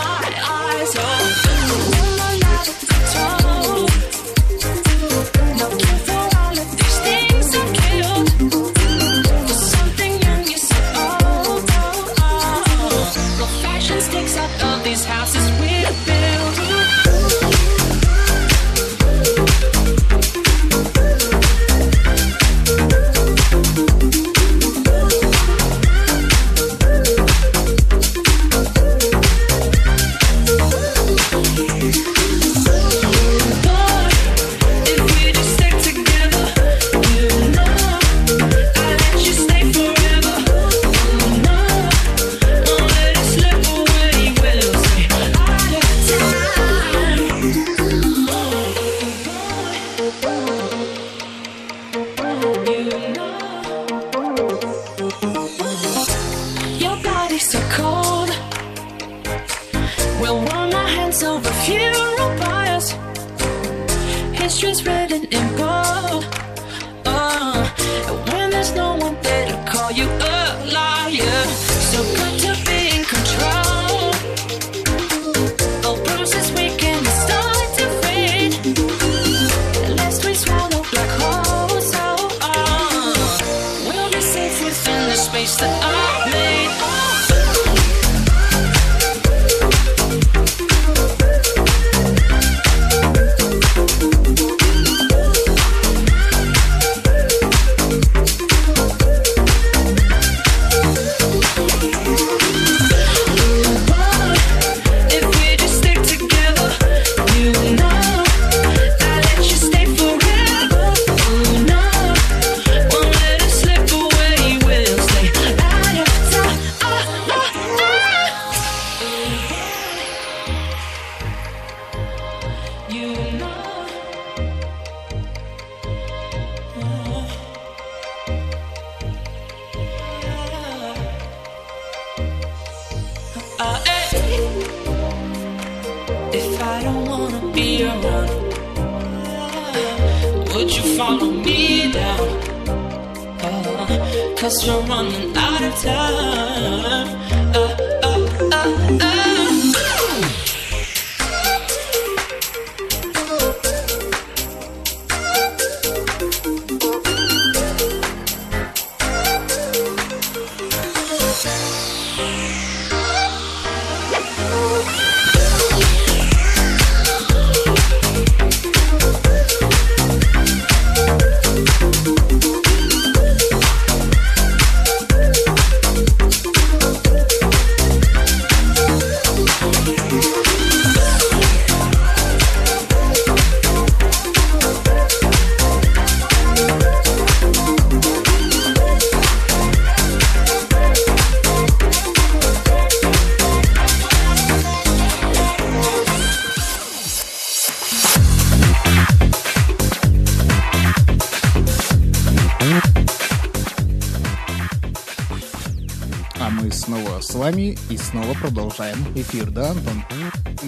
вами 207.65 207.77
и 207.89 207.97
снова 207.97 208.33
продолжаем 208.33 208.97
эфир, 209.15 209.49
да, 209.49 209.71
Антон? 209.71 210.03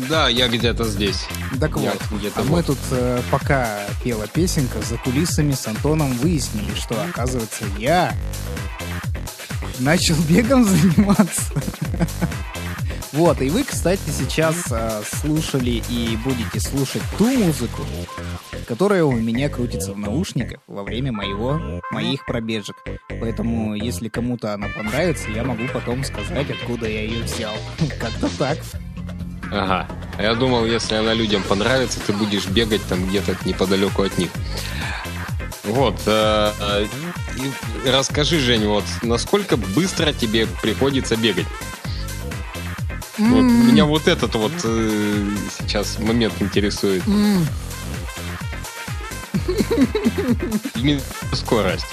Да, 0.09 0.29
я 0.29 0.47
где-то 0.47 0.83
здесь. 0.85 1.27
Так 1.59 1.77
Я 1.77 1.91
вот, 1.91 2.19
где-то 2.19 2.39
а 2.39 2.43
вот. 2.43 2.51
мы 2.51 2.63
тут, 2.63 2.77
э, 2.91 3.21
пока 3.31 3.85
пела 4.03 4.27
песенка, 4.27 4.81
за 4.81 4.97
кулисами 4.97 5.51
с 5.51 5.67
Антоном 5.67 6.11
выяснили, 6.17 6.73
что, 6.75 7.01
оказывается, 7.03 7.65
я 7.77 8.15
начал 9.79 10.15
бегом 10.29 10.63
заниматься. 10.63 11.53
Вот, 13.13 13.41
и 13.41 13.49
вы, 13.49 13.63
кстати, 13.63 14.09
сейчас 14.09 14.65
э, 14.69 15.01
слушали 15.21 15.81
и 15.89 16.17
будете 16.23 16.59
слушать 16.59 17.01
ту 17.17 17.25
музыку, 17.25 17.83
которая 18.67 19.03
у 19.03 19.13
меня 19.13 19.49
крутится 19.49 19.93
в 19.93 19.97
наушниках 19.97 20.59
во 20.67 20.83
время 20.83 21.11
моего, 21.11 21.81
моих 21.91 22.25
пробежек. 22.25 22.75
Поэтому, 23.19 23.75
если 23.75 24.09
кому-то 24.09 24.53
она 24.53 24.67
понравится, 24.67 25.29
я 25.31 25.43
могу 25.43 25.63
потом 25.73 26.03
сказать, 26.03 26.49
откуда 26.49 26.87
я 26.87 27.01
ее 27.01 27.23
взял. 27.23 27.53
Как-то 27.99 28.29
так. 28.37 28.57
Ага. 29.51 29.87
А 30.17 30.21
Я 30.21 30.35
думал, 30.35 30.65
если 30.65 30.95
она 30.95 31.13
людям 31.13 31.43
понравится, 31.43 31.99
ты 32.05 32.13
будешь 32.13 32.47
бегать 32.47 32.81
там 32.87 33.05
где-то 33.07 33.37
неподалеку 33.45 34.03
от 34.03 34.17
них. 34.17 34.29
Вот. 35.63 35.99
э, 36.05 36.51
э, 36.59 36.87
расскажи, 37.85 38.39
Жень, 38.39 38.67
вот 38.67 38.85
насколько 39.03 39.57
быстро 39.57 40.13
тебе 40.13 40.47
приходится 40.61 41.15
бегать? 41.15 41.45
Вот 43.17 43.39
М. 43.39 43.67
меня 43.67 43.85
вот 43.85 44.07
этот 44.07 44.35
вот 44.35 44.51
э, 44.63 45.29
сейчас 45.59 45.99
момент 45.99 46.33
интересует. 46.39 47.05
М. 47.07 47.45
Именно 50.75 51.01
скорость. 51.33 51.87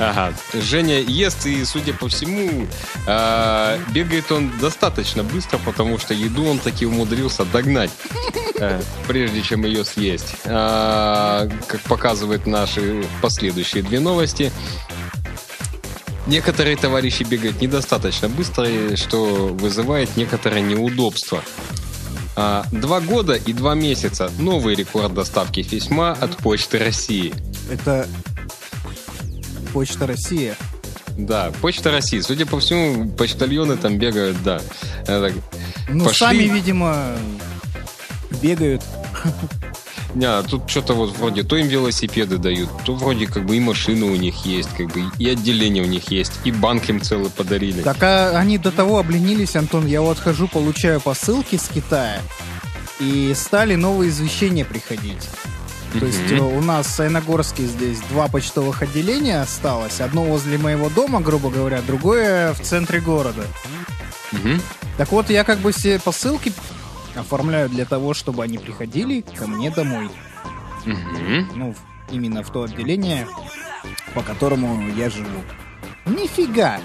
Ага. 0.00 0.32
Женя 0.54 0.98
ест 1.00 1.44
и, 1.46 1.62
судя 1.64 1.92
по 1.92 2.08
всему, 2.08 2.66
а, 3.06 3.78
бегает 3.92 4.32
он 4.32 4.50
достаточно 4.58 5.22
быстро, 5.22 5.58
потому 5.58 5.98
что 5.98 6.14
еду 6.14 6.44
он 6.46 6.58
таки 6.58 6.86
умудрился 6.86 7.44
догнать, 7.44 7.90
э, 8.58 8.80
прежде 9.06 9.42
чем 9.42 9.64
ее 9.64 9.84
съесть. 9.84 10.34
А, 10.46 11.48
Как 11.66 11.80
показывают 11.82 12.46
наши 12.46 13.04
последующие 13.20 13.82
две 13.82 14.00
новости, 14.00 14.50
некоторые 16.26 16.76
товарищи 16.76 17.22
бегают 17.24 17.60
недостаточно 17.60 18.28
быстро, 18.28 18.66
что 18.96 19.48
вызывает 19.48 20.16
некоторое 20.16 20.62
неудобство. 20.62 21.42
А, 22.36 22.64
Два 22.72 23.00
года 23.00 23.34
и 23.34 23.52
два 23.52 23.74
месяца. 23.74 24.30
Новый 24.38 24.74
рекорд 24.74 25.12
доставки 25.12 25.62
письма 25.62 26.12
от 26.12 26.36
Почты 26.38 26.78
России. 26.78 27.34
Это 27.70 28.08
Почта 29.72 30.06
России. 30.06 30.54
Да, 31.16 31.52
Почта 31.60 31.90
России. 31.90 32.20
Судя 32.20 32.46
по 32.46 32.60
всему, 32.60 33.08
почтальоны 33.10 33.76
там 33.76 33.98
бегают, 33.98 34.42
да. 34.42 34.60
Это- 35.02 35.32
Ну, 35.88 36.04
Пошли. 36.04 36.18
сами, 36.18 36.42
видимо, 36.44 37.06
бегают. 38.42 38.82
Не, 40.14 40.42
тут 40.42 40.68
что-то 40.68 40.94
вот 40.94 41.16
вроде 41.16 41.44
то 41.44 41.56
им 41.56 41.68
велосипеды 41.68 42.38
дают, 42.38 42.68
то 42.84 42.94
вроде 42.94 43.26
как 43.26 43.44
бы 43.46 43.56
и 43.56 43.60
машины 43.60 44.06
у 44.06 44.16
них 44.16 44.44
есть, 44.44 44.68
как 44.76 44.88
бы 44.88 45.04
и 45.18 45.28
отделение 45.28 45.84
у 45.84 45.86
них 45.86 46.10
есть, 46.10 46.32
и 46.44 46.50
банк 46.50 46.88
им 46.88 47.00
целый 47.00 47.30
подарили. 47.30 47.82
Так 47.82 48.02
а 48.02 48.30
они 48.36 48.58
до 48.58 48.72
того 48.72 48.98
обленились, 48.98 49.54
Антон. 49.54 49.86
Я 49.86 50.02
вот 50.02 50.18
хожу, 50.18 50.48
получаю 50.48 51.00
посылки 51.00 51.56
с 51.56 51.68
Китая, 51.68 52.20
и 52.98 53.32
стали 53.36 53.76
новые 53.76 54.10
извещения 54.10 54.64
приходить. 54.64 55.28
То 55.98 56.06
есть 56.06 56.30
э, 56.30 56.38
у 56.38 56.60
нас 56.60 56.86
в 56.86 56.90
Саяногорске 56.90 57.64
здесь 57.64 57.98
два 58.10 58.28
почтовых 58.28 58.82
отделения 58.82 59.40
осталось. 59.40 60.00
Одно 60.00 60.24
возле 60.24 60.56
моего 60.56 60.88
дома, 60.88 61.20
грубо 61.20 61.50
говоря, 61.50 61.82
другое 61.82 62.52
в 62.52 62.60
центре 62.60 63.00
города. 63.00 63.44
Так 64.96 65.10
вот, 65.12 65.30
я 65.30 65.44
как 65.44 65.58
бы 65.58 65.72
все 65.72 65.98
посылки 65.98 66.52
оформляю 67.16 67.68
для 67.68 67.84
того, 67.84 68.14
чтобы 68.14 68.44
они 68.44 68.58
приходили 68.58 69.22
ко 69.36 69.46
мне 69.46 69.70
домой. 69.70 70.10
Ну, 70.84 71.74
именно 72.10 72.42
в 72.42 72.50
то 72.50 72.62
отделение, 72.62 73.26
по 74.14 74.22
которому 74.22 74.88
я 74.90 75.10
живу. 75.10 75.42
Нифига! 76.06 76.80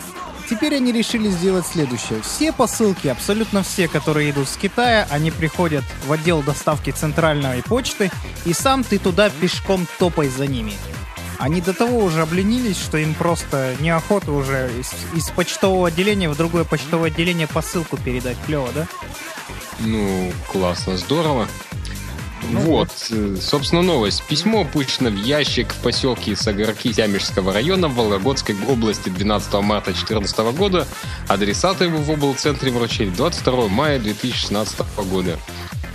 Теперь 0.49 0.75
они 0.75 0.91
решили 0.91 1.29
сделать 1.29 1.65
следующее. 1.65 2.21
Все 2.21 2.51
посылки, 2.51 3.07
абсолютно 3.07 3.63
все, 3.63 3.87
которые 3.87 4.29
идут 4.29 4.47
с 4.47 4.57
Китая, 4.57 5.07
они 5.09 5.31
приходят 5.31 5.83
в 6.05 6.11
отдел 6.11 6.43
доставки 6.43 6.91
центральной 6.91 7.63
почты, 7.63 8.11
и 8.45 8.53
сам 8.53 8.83
ты 8.83 8.99
туда 8.99 9.29
пешком 9.29 9.87
топай 9.97 10.29
за 10.29 10.45
ними. 10.45 10.73
Они 11.37 11.61
до 11.61 11.73
того 11.73 11.99
уже 11.99 12.21
обленились, 12.21 12.77
что 12.77 12.97
им 12.97 13.13
просто 13.13 13.75
неохота 13.79 14.31
уже 14.31 14.71
из, 14.79 14.93
из 15.13 15.29
почтового 15.31 15.87
отделения 15.87 16.29
в 16.29 16.37
другое 16.37 16.63
почтовое 16.63 17.09
отделение 17.09 17.47
посылку 17.47 17.97
передать. 17.97 18.37
Клево, 18.45 18.69
да? 18.73 18.87
Ну, 19.79 20.31
классно, 20.51 20.95
здорово. 20.97 21.47
Ну 22.51 22.59
вот, 22.61 22.89
э, 23.09 23.37
собственно, 23.41 23.81
новость. 23.81 24.23
Письмо 24.23 24.61
опущено 24.61 25.09
в 25.09 25.15
ящик 25.15 25.73
в 25.73 25.77
поселке 25.77 26.35
Сагарки 26.35 26.93
Тямежского 26.93 27.53
района 27.53 27.87
в 27.87 27.95
Вологодской 27.95 28.55
области 28.67 29.09
12 29.09 29.53
марта 29.61 29.91
2014 29.91 30.37
года. 30.53 30.87
Адресаты 31.27 31.85
его 31.85 31.97
в 31.99 32.09
облцентре 32.11 32.71
вручили 32.71 33.09
22 33.09 33.67
мая 33.67 33.99
2016 33.99 34.79
года. 35.09 35.37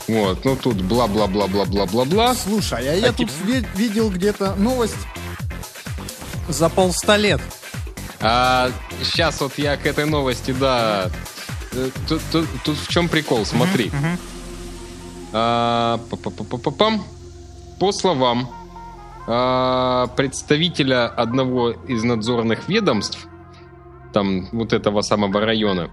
Вот, 0.09 0.45
ну 0.45 0.57
тут 0.57 0.77
бла-бла-бла-бла-бла-бла-бла. 0.83 2.35
Слушай, 2.35 2.89
а 2.89 2.95
я 2.95 3.09
А 3.11 3.13
тут 3.13 3.29
тип- 3.29 3.45
ви- 3.47 3.67
видел 3.77 4.11
где-то 4.11 4.55
новость 4.57 4.97
за 6.49 6.69
полста 6.69 7.17
лет. 7.17 7.41
А 8.21 8.71
сейчас 9.03 9.41
вот 9.41 9.53
я 9.57 9.77
к 9.77 9.87
этой 9.87 10.07
новости, 10.07 10.51
да. 10.59 11.11
Э, 11.73 11.91
Тут, 12.09 12.21
тут- 12.33 12.49
тут 12.65 12.77
в 12.79 12.89
чем 12.89 13.09
прикол, 13.09 13.47
смотри. 13.47 13.87
Мгм. 13.93 14.19
А. 15.33 16.01
По 17.79 17.93
словам 17.93 18.51
а, 19.27 20.09
представителя 20.09 21.07
одного 21.07 21.71
из 21.71 22.03
надзорных 22.03 22.69
ведомств, 22.69 23.27
там 24.13 24.49
вот 24.53 24.73
этого 24.73 25.01
самого 25.03 25.41
района, 25.41 25.91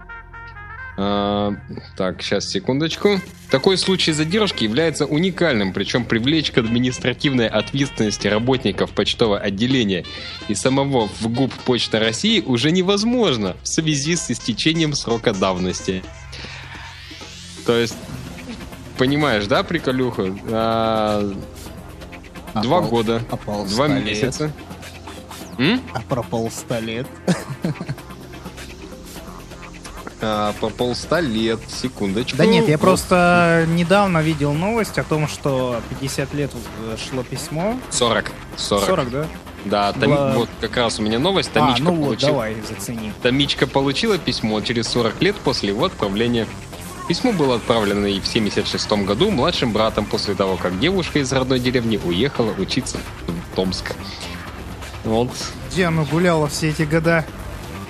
а, 1.00 1.54
так, 1.96 2.20
сейчас, 2.22 2.48
секундочку. 2.48 3.20
Такой 3.52 3.78
случай 3.78 4.10
задержки 4.10 4.64
является 4.64 5.06
уникальным, 5.06 5.72
причем 5.72 6.04
привлечь 6.04 6.50
к 6.50 6.58
административной 6.58 7.46
ответственности 7.46 8.26
работников 8.26 8.90
почтового 8.90 9.38
отделения 9.38 10.04
и 10.48 10.56
самого 10.56 11.06
в 11.06 11.28
ГУП 11.28 11.54
Почта 11.64 12.00
России 12.00 12.40
уже 12.40 12.72
невозможно 12.72 13.56
в 13.62 13.68
связи 13.68 14.16
с 14.16 14.28
истечением 14.32 14.94
срока 14.94 15.32
давности. 15.32 16.02
То 17.64 17.78
есть, 17.78 17.94
понимаешь, 18.98 19.46
да, 19.46 19.62
приколюху? 19.62 20.36
А, 20.50 21.30
А 22.54 22.60
два 22.62 22.80
пол- 22.80 22.90
года, 22.90 23.22
А 23.30 23.64
два 23.64 23.86
лет? 23.88 24.04
месяца. 24.04 24.50
М? 25.58 25.80
А 25.94 26.00
про 26.00 26.22
полста 26.22 26.78
лет? 26.80 27.06
А, 30.20 30.52
по 30.60 30.68
полста 30.68 31.20
лет, 31.20 31.60
секундочку. 31.68 32.36
Да 32.38 32.44
нет, 32.46 32.68
я 32.68 32.76
просто 32.76 33.66
недавно 33.68 34.18
видел 34.18 34.52
новость 34.52 34.98
о 34.98 35.04
том, 35.04 35.28
что 35.28 35.80
50 35.90 36.34
лет 36.34 36.50
шло 37.08 37.22
письмо. 37.22 37.78
40. 37.90 38.32
40. 38.56 38.84
40, 38.86 39.10
да? 39.10 39.26
Да, 39.64 39.92
Томи- 39.92 40.14
Бла- 40.16 40.34
вот 40.34 40.48
как 40.60 40.76
раз 40.76 40.98
у 40.98 41.02
меня 41.02 41.18
новость. 41.20 41.50
А, 41.54 41.60
Томичка, 41.60 41.82
ну 41.84 41.92
вот, 41.94 42.04
получил- 42.06 42.28
давай, 42.30 42.56
зацени. 42.68 43.12
Томичка 43.22 43.66
получила 43.68 44.18
письмо 44.18 44.60
через 44.60 44.88
40 44.88 45.20
лет 45.22 45.36
после 45.36 45.68
его 45.68 45.84
отправления. 45.84 46.46
Письмо 47.08 47.32
было 47.32 47.56
отправлено 47.56 48.04
ей 48.04 48.20
в 48.20 48.26
76 48.26 48.90
году 49.04 49.30
младшим 49.30 49.72
братом 49.72 50.04
после 50.04 50.34
того, 50.34 50.56
как 50.56 50.78
девушка 50.78 51.20
из 51.20 51.32
родной 51.32 51.58
деревни 51.58 51.96
уехала 51.96 52.52
учиться 52.52 52.98
в 53.26 53.56
Томск. 53.56 53.94
Вот. 55.04 55.30
Где 55.72 55.86
оно 55.86 56.04
гуляло 56.04 56.48
все 56.48 56.68
эти 56.68 56.82
года? 56.82 57.24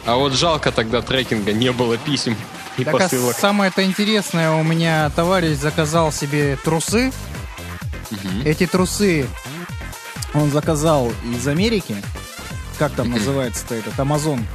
А 0.06 0.14
вот 0.16 0.34
жалко 0.34 0.70
тогда 0.70 1.02
трекинга 1.02 1.52
не 1.52 1.72
было 1.72 1.96
писем 1.98 2.36
и 2.76 2.84
Так 2.84 2.94
а 2.94 2.98
посылок. 2.98 3.36
самое-то 3.36 3.84
интересное, 3.84 4.52
у 4.52 4.62
меня 4.62 5.10
товарищ 5.10 5.58
заказал 5.58 6.12
себе 6.12 6.56
трусы. 6.62 7.12
Мгм. 8.12 8.42
Эти 8.44 8.66
трусы 8.66 9.26
он 10.32 10.50
заказал 10.52 11.12
из 11.34 11.46
Америки. 11.48 11.96
Как 12.78 12.92
там 12.92 13.10
называется-то 13.10 13.74
этот? 13.74 13.98
Амазон. 13.98 14.46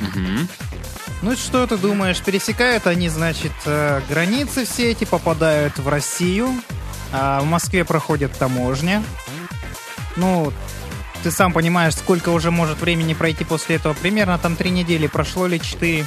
Мгм. 0.00 0.48
Ну 1.22 1.36
что 1.36 1.66
ты 1.66 1.76
думаешь, 1.76 2.20
пересекают 2.22 2.86
они, 2.86 3.08
значит, 3.10 3.52
э, 3.66 4.00
границы 4.08 4.64
все 4.64 4.90
эти, 4.90 5.04
попадают 5.04 5.78
в 5.78 5.86
Россию, 5.88 6.48
а 7.12 7.40
в 7.40 7.44
Москве 7.44 7.84
проходит 7.84 8.32
таможня. 8.38 9.02
Ну, 10.16 10.50
ты 11.22 11.30
сам 11.30 11.52
понимаешь, 11.52 11.94
сколько 11.94 12.30
уже 12.30 12.50
может 12.50 12.80
времени 12.80 13.12
пройти 13.12 13.44
после 13.44 13.76
этого. 13.76 13.92
Примерно 13.92 14.38
там 14.38 14.56
три 14.56 14.70
недели 14.70 15.06
прошло 15.08 15.46
или 15.46 15.58
четыре. 15.58 16.06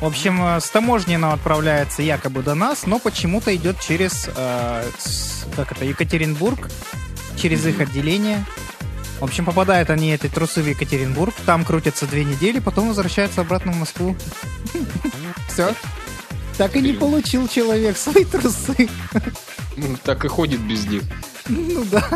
В 0.00 0.06
общем, 0.06 0.42
э, 0.42 0.60
с 0.60 0.70
таможни 0.70 1.16
нам 1.16 1.32
отправляется 1.34 2.00
якобы 2.02 2.42
до 2.42 2.54
нас, 2.54 2.86
но 2.86 2.98
почему-то 2.98 3.54
идет 3.54 3.78
через, 3.80 4.28
э, 4.34 4.90
с- 4.98 5.44
как 5.54 5.72
это, 5.72 5.84
Екатеринбург, 5.84 6.70
через 7.40 7.66
их 7.66 7.80
отделение. 7.80 8.44
В 9.20 9.24
общем, 9.24 9.46
попадают 9.46 9.90
они, 9.90 10.12
эти 10.12 10.28
трусы, 10.28 10.62
в 10.62 10.68
Екатеринбург, 10.68 11.34
там 11.46 11.64
крутятся 11.64 12.06
две 12.06 12.24
недели, 12.24 12.58
потом 12.58 12.88
возвращаются 12.88 13.40
обратно 13.40 13.72
в 13.72 13.76
Москву. 13.76 14.14
Все. 15.48 15.74
Так 16.58 16.76
и 16.76 16.80
не 16.80 16.92
получил 16.92 17.48
человек 17.48 17.96
свои 17.96 18.24
трусы. 18.24 18.88
Ну, 19.76 19.96
Так 20.04 20.24
и 20.24 20.28
ходит 20.28 20.60
без 20.60 20.86
них. 20.86 21.02
Ну 21.48 21.84
да. 21.84 22.08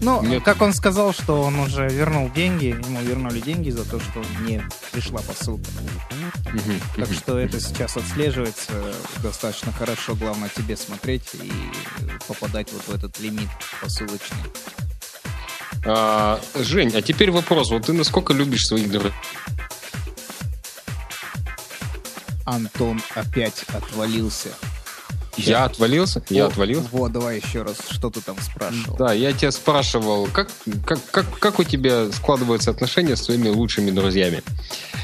Ну, 0.00 0.22
Нет. 0.22 0.44
как 0.44 0.60
он 0.60 0.74
сказал, 0.74 1.12
что 1.14 1.40
он 1.42 1.58
уже 1.58 1.88
вернул 1.88 2.30
деньги, 2.30 2.66
ему 2.66 3.00
вернули 3.00 3.40
деньги 3.40 3.70
за 3.70 3.88
то, 3.88 3.98
что 3.98 4.22
не 4.42 4.62
пришла 4.92 5.20
посылка. 5.22 5.64
Так 6.96 7.10
что 7.12 7.38
это 7.38 7.58
сейчас 7.58 7.96
отслеживается 7.96 8.72
достаточно 9.22 9.72
хорошо. 9.72 10.14
Главное 10.14 10.50
тебе 10.54 10.76
смотреть 10.76 11.34
и 11.34 11.50
попадать 12.28 12.70
вот 12.72 12.82
в 12.82 12.94
этот 12.94 13.18
лимит 13.18 13.48
посылочный. 13.80 14.38
А, 15.86 16.40
Жень, 16.54 16.92
а 16.94 17.02
теперь 17.02 17.30
вопрос. 17.30 17.70
Вот 17.70 17.86
ты 17.86 17.92
насколько 17.92 18.32
любишь 18.32 18.66
своих 18.66 18.90
друзей? 18.90 19.12
Антон 22.44 23.00
опять 23.14 23.64
отвалился. 23.72 24.50
Я 25.36 25.64
отвалился? 25.64 26.22
Я 26.30 26.44
О, 26.44 26.48
отвалился? 26.48 26.88
Вот, 26.92 27.12
давай 27.12 27.40
еще 27.40 27.62
раз, 27.62 27.76
что 27.90 28.10
ты 28.10 28.20
там 28.20 28.36
спрашивал? 28.40 28.96
Да, 28.96 29.12
я 29.12 29.32
тебя 29.32 29.50
спрашивал, 29.50 30.26
как, 30.32 30.48
как, 30.84 30.98
как, 31.10 31.38
как 31.38 31.58
у 31.58 31.64
тебя 31.64 32.10
складываются 32.12 32.70
отношения 32.70 33.16
с 33.16 33.22
твоими 33.22 33.48
лучшими 33.48 33.90
друзьями? 33.90 34.42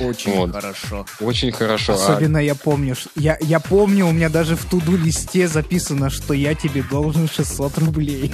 Очень 0.01 0.37
Вот. 0.37 0.53
хорошо. 0.53 1.07
Очень 1.21 1.53
хорошо. 1.53 1.93
А- 1.95 1.97
Особенно 1.97 2.39
я 2.39 2.55
помню, 2.55 2.95
я, 3.17 3.37
я 3.41 3.61
помню, 3.61 4.07
у 4.07 4.13
меня 4.13 4.29
даже 4.29 4.57
в 4.57 4.65
туду 4.65 4.97
листе 4.97 5.49
записано, 5.49 6.11
что 6.11 6.35
я 6.35 6.55
тебе 6.55 6.83
должен 6.83 7.29
600 7.29 7.79
рублей. 7.79 8.33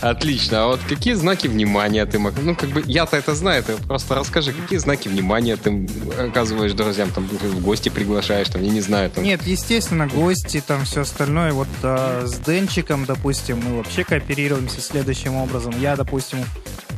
Отлично. 0.00 0.64
А 0.64 0.66
вот 0.68 0.80
какие 0.88 1.14
знаки 1.14 1.46
внимания 1.48 2.04
ты 2.06 2.18
мог... 2.18 2.34
Ну, 2.40 2.56
как 2.56 2.70
бы 2.70 2.82
я-то 2.86 3.16
это 3.16 3.34
знаю, 3.34 3.62
ты 3.62 3.76
просто 3.76 4.14
расскажи, 4.14 4.52
какие 4.52 4.78
знаки 4.78 5.08
внимания 5.08 5.56
ты 5.56 5.88
оказываешь 6.18 6.72
друзьям, 6.72 7.10
там, 7.10 7.26
в 7.26 7.60
гости 7.62 7.88
приглашаешь, 7.88 8.48
там, 8.48 8.61
я 8.62 8.70
не 8.70 8.80
знаю, 8.80 9.10
там... 9.10 9.24
Нет, 9.24 9.42
естественно, 9.42 10.06
гости, 10.06 10.62
там 10.66 10.84
все 10.84 11.02
остальное. 11.02 11.52
Вот 11.52 11.68
а, 11.82 12.24
с 12.26 12.38
Денчиком, 12.38 13.04
допустим, 13.04 13.60
мы 13.64 13.76
вообще 13.76 14.04
кооперируемся 14.04 14.80
следующим 14.80 15.34
образом. 15.34 15.74
Я, 15.80 15.96
допустим, 15.96 16.38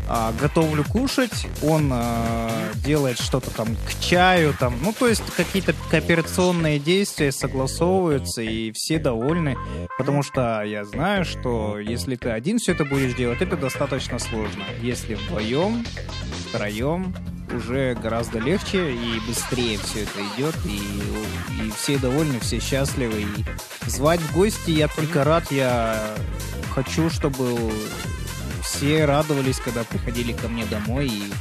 а, 0.07 0.33
готовлю 0.39 0.85
кушать, 0.85 1.47
он 1.63 1.91
а, 1.93 2.51
делает 2.75 3.19
что-то 3.19 3.51
там 3.51 3.69
к 3.87 4.01
чаю, 4.01 4.55
там, 4.59 4.75
ну, 4.83 4.93
то 4.93 5.09
есть 5.09 5.23
какие-то 5.35 5.75
кооперационные 5.91 6.79
действия 6.79 7.33
согласовываются, 7.33 8.43
и 8.43 8.71
все 8.73 8.99
довольны, 8.99 9.57
потому 9.97 10.23
что 10.23 10.63
я 10.63 10.85
знаю, 10.85 11.25
что 11.25 11.79
если 11.79 12.17
ты 12.17 12.31
один 12.31 12.59
все 12.59 12.73
это 12.73 12.85
будешь 12.85 13.15
делать, 13.15 13.41
это 13.41 13.57
достаточно 13.57 14.19
сложно. 14.19 14.65
Если 14.83 15.15
вдвоем, 15.15 15.87
втроем, 16.49 17.15
уже 17.55 17.95
гораздо 17.95 18.39
легче 18.39 18.93
и 18.93 19.21
быстрее 19.27 19.79
все 19.79 20.03
это 20.03 20.21
идет, 20.35 20.55
и, 20.65 20.77
и 21.63 21.71
все 21.77 21.99
довольны, 21.99 22.41
все 22.41 22.61
счастливы. 22.61 23.23
И 23.23 23.45
звать 23.87 24.21
в 24.21 24.33
гости 24.35 24.71
я 24.71 24.89
только 24.89 25.25
рад, 25.25 25.51
я 25.51 26.15
хочу, 26.75 27.11
чтобы 27.11 27.73
все 28.63 29.05
радовались, 29.05 29.61
когда 29.61 29.85
приходили 29.85 30.33
ко 30.33 30.49
мне 30.49 30.65
домой 30.67 31.09
и, 31.09 31.33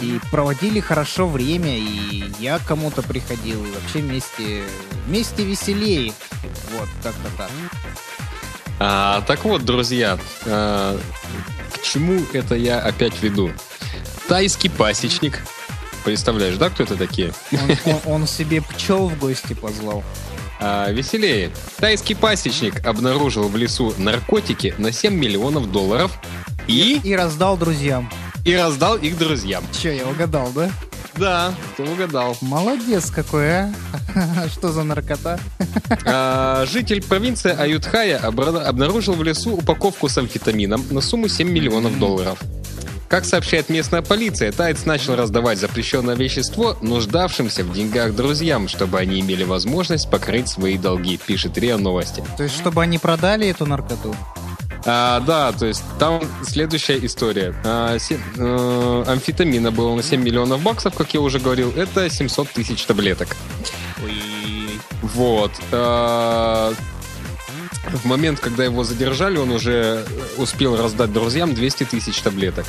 и 0.00 0.20
проводили 0.30 0.80
хорошо 0.80 1.28
время, 1.28 1.76
и 1.76 2.24
я 2.38 2.58
кому-то 2.58 3.02
приходил, 3.02 3.64
и 3.64 3.70
вообще 3.70 3.98
вместе, 3.98 4.64
вместе 5.06 5.44
веселее. 5.44 6.12
Вот, 6.72 6.88
как-то 7.02 7.28
так. 7.36 7.50
А, 8.80 9.22
так 9.22 9.44
вот, 9.44 9.64
друзья, 9.64 10.18
а, 10.46 10.98
к 11.72 11.82
чему 11.82 12.22
это 12.32 12.54
я 12.54 12.80
опять 12.80 13.22
веду? 13.22 13.50
Тайский 14.28 14.70
пасечник. 14.70 15.42
Представляешь, 16.04 16.56
да, 16.56 16.70
кто 16.70 16.82
это 16.82 16.96
такие? 16.96 17.32
Он, 17.52 17.92
он- 17.94 18.00
он 18.22 18.26
себе 18.26 18.60
пчел 18.62 19.08
в 19.08 19.18
гости 19.18 19.54
позвал. 19.54 20.02
А, 20.60 20.90
веселее. 20.90 21.50
Тайский 21.78 22.14
пасечник 22.14 22.86
обнаружил 22.86 23.48
в 23.48 23.56
лесу 23.56 23.94
наркотики 23.98 24.74
на 24.78 24.92
7 24.92 25.14
миллионов 25.14 25.70
долларов 25.72 26.12
и, 26.66 27.00
И 27.02 27.14
раздал 27.16 27.56
друзьям. 27.56 28.10
и 28.44 28.54
раздал 28.54 28.96
их 28.96 29.18
друзьям. 29.18 29.64
Че, 29.72 29.96
я 29.96 30.06
угадал, 30.06 30.50
да? 30.54 30.70
Да, 31.16 31.54
ты 31.76 31.84
угадал. 31.84 32.36
Молодец 32.40 33.10
какой, 33.10 33.48
а? 33.50 33.72
Что 34.52 34.72
за 34.72 34.82
наркота? 34.84 35.38
А, 36.06 36.66
житель 36.66 37.02
провинции 37.02 37.54
Аютхая 37.56 38.18
обнаружил 38.18 39.14
в 39.14 39.22
лесу 39.22 39.52
упаковку 39.56 40.08
с 40.08 40.18
амфетамином 40.18 40.84
на 40.90 41.00
сумму 41.00 41.28
7 41.28 41.48
миллионов 41.50 41.98
долларов. 41.98 42.38
Как 43.14 43.24
сообщает 43.24 43.68
местная 43.68 44.02
полиция, 44.02 44.50
Тайц 44.50 44.86
начал 44.86 45.14
раздавать 45.14 45.60
запрещенное 45.60 46.16
вещество 46.16 46.76
нуждавшимся 46.80 47.62
в 47.62 47.72
деньгах 47.72 48.12
друзьям, 48.16 48.66
чтобы 48.66 48.98
они 48.98 49.20
имели 49.20 49.44
возможность 49.44 50.10
покрыть 50.10 50.48
свои 50.48 50.76
долги, 50.76 51.16
пишет 51.16 51.56
РИА 51.56 51.78
Новости. 51.78 52.24
То 52.36 52.42
есть, 52.42 52.56
чтобы 52.56 52.82
они 52.82 52.98
продали 52.98 53.46
эту 53.46 53.66
наркоту? 53.66 54.16
А, 54.84 55.20
да, 55.20 55.52
то 55.52 55.64
есть 55.64 55.84
там 56.00 56.22
следующая 56.42 56.98
история. 57.06 57.54
А, 57.64 57.96
се- 58.00 58.18
э, 58.36 59.04
амфетамина 59.06 59.70
было 59.70 59.94
на 59.94 60.02
7 60.02 60.20
миллионов 60.20 60.60
баксов, 60.62 60.94
как 60.96 61.14
я 61.14 61.20
уже 61.20 61.38
говорил, 61.38 61.72
это 61.76 62.10
700 62.10 62.50
тысяч 62.50 62.84
таблеток. 62.84 63.36
Вот. 65.02 65.52
А, 65.70 66.74
В 67.92 68.04
момент, 68.06 68.40
когда 68.40 68.64
его 68.64 68.84
задержали, 68.84 69.36
он 69.36 69.50
уже 69.50 70.04
успел 70.36 70.76
раздать 70.76 71.12
друзьям 71.12 71.54
200 71.54 71.84
тысяч 71.84 72.20
таблеток. 72.20 72.66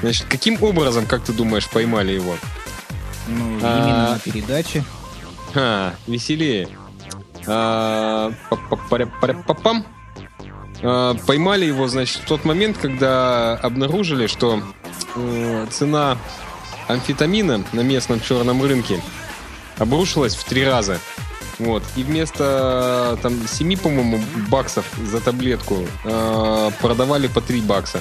Значит, 0.00 0.26
каким 0.28 0.62
образом, 0.62 1.06
как 1.06 1.22
ты 1.24 1.32
думаешь, 1.32 1.68
поймали 1.68 2.12
его? 2.12 2.36
Ну, 3.28 3.60
А. 3.62 3.78
именно 3.78 4.12
на 4.14 4.18
передаче. 4.18 4.84
Ха, 5.54 5.94
веселее. 6.06 6.68
А. 7.46 8.32
А, 10.82 11.14
Поймали 11.26 11.64
его, 11.64 11.88
значит, 11.88 12.18
в 12.18 12.24
тот 12.26 12.44
момент, 12.44 12.78
когда 12.78 13.54
обнаружили, 13.54 14.26
что 14.26 14.62
э, 15.16 15.66
цена 15.70 16.18
амфетамина 16.88 17.64
на 17.72 17.80
местном 17.80 18.20
черном 18.20 18.62
рынке 18.62 19.02
обрушилась 19.78 20.34
в 20.34 20.44
три 20.44 20.64
раза. 20.64 20.98
Вот. 21.58 21.82
И 21.96 22.02
вместо 22.04 23.18
там 23.22 23.46
7, 23.48 23.76
по-моему, 23.76 24.20
баксов 24.48 24.84
за 25.10 25.20
таблетку 25.20 25.86
э, 26.04 26.70
продавали 26.80 27.26
по 27.26 27.40
3 27.40 27.60
бакса. 27.62 28.00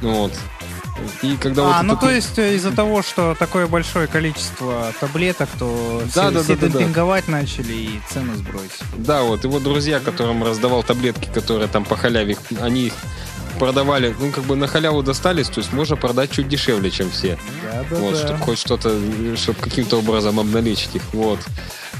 Мгм. 0.00 0.12
Вот. 0.14 0.32
И 1.22 1.36
когда 1.36 1.62
А, 1.62 1.66
вот 1.78 1.82
ну 1.82 1.92
этот- 1.94 2.00
то 2.00 2.10
есть 2.10 2.38
э, 2.38 2.54
из-за 2.54 2.70
того, 2.72 3.02
что 3.02 3.34
такое 3.38 3.66
большое 3.66 4.06
количество 4.06 4.92
таблеток, 5.00 5.48
то 5.58 6.02
Да, 6.14 6.28
все, 6.28 6.30
да, 6.30 6.42
все 6.42 6.54
да, 6.56 6.60
да, 6.66 6.72
да. 6.72 6.78
демпинговать 6.78 7.28
начали 7.28 7.72
и 7.72 8.00
цену 8.10 8.34
сбросить. 8.36 8.82
Да, 8.96 9.22
вот 9.22 9.44
его 9.44 9.58
друзья, 9.58 10.00
которым 10.00 10.42
раздавал 10.44 10.82
таблетки, 10.82 11.28
которые 11.34 11.68
там 11.68 11.84
по 11.84 11.96
халяве, 11.96 12.36
они 12.60 12.86
их 12.86 12.94
продавали, 13.58 14.14
ну, 14.18 14.30
как 14.32 14.44
бы 14.44 14.56
на 14.56 14.66
халяву 14.66 15.02
достались, 15.02 15.48
то 15.48 15.60
есть 15.60 15.72
можно 15.72 15.96
продать 15.96 16.30
чуть 16.32 16.48
дешевле, 16.48 16.90
чем 16.90 17.10
все. 17.10 17.38
Да, 17.62 17.84
да, 17.90 17.96
вот, 17.96 18.14
да. 18.14 18.26
чтобы 18.26 18.38
хоть 18.40 18.58
что-то, 18.58 18.96
чтобы 19.36 19.58
каким-то 19.60 19.98
образом 19.98 20.40
обналичить 20.40 20.94
их. 20.96 21.02
Вот. 21.12 21.38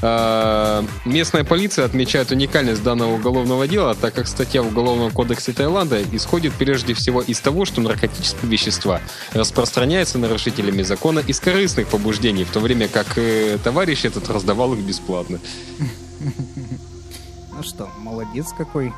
А, 0.07 0.85
местная 1.03 1.43
полиция 1.43 1.83
отмечает 1.83 2.29
уникальность 2.29 2.83
данного 2.83 3.15
уголовного 3.15 3.67
дела, 3.67 3.95
так 3.95 4.13
как 4.13 4.27
статья 4.27 4.61
в 4.61 4.67
Уголовном 4.67 5.09
кодексе 5.09 5.51
Таиланда 5.51 6.03
исходит 6.15 6.53
прежде 6.53 6.93
всего 6.93 7.23
из 7.23 7.39
того, 7.39 7.65
что 7.65 7.81
наркотические 7.81 8.51
вещества 8.51 9.01
распространяются 9.33 10.19
нарушителями 10.19 10.83
закона 10.83 11.21
из 11.25 11.39
корыстных 11.39 11.87
побуждений, 11.87 12.43
в 12.43 12.51
то 12.51 12.59
время 12.59 12.87
как 12.87 13.17
э, 13.17 13.57
товарищ 13.63 14.05
этот 14.05 14.29
раздавал 14.29 14.75
их 14.75 14.81
бесплатно. 14.81 15.39
Ну 16.19 17.63
что, 17.63 17.89
молодец 17.97 18.53
какой. 18.55 18.93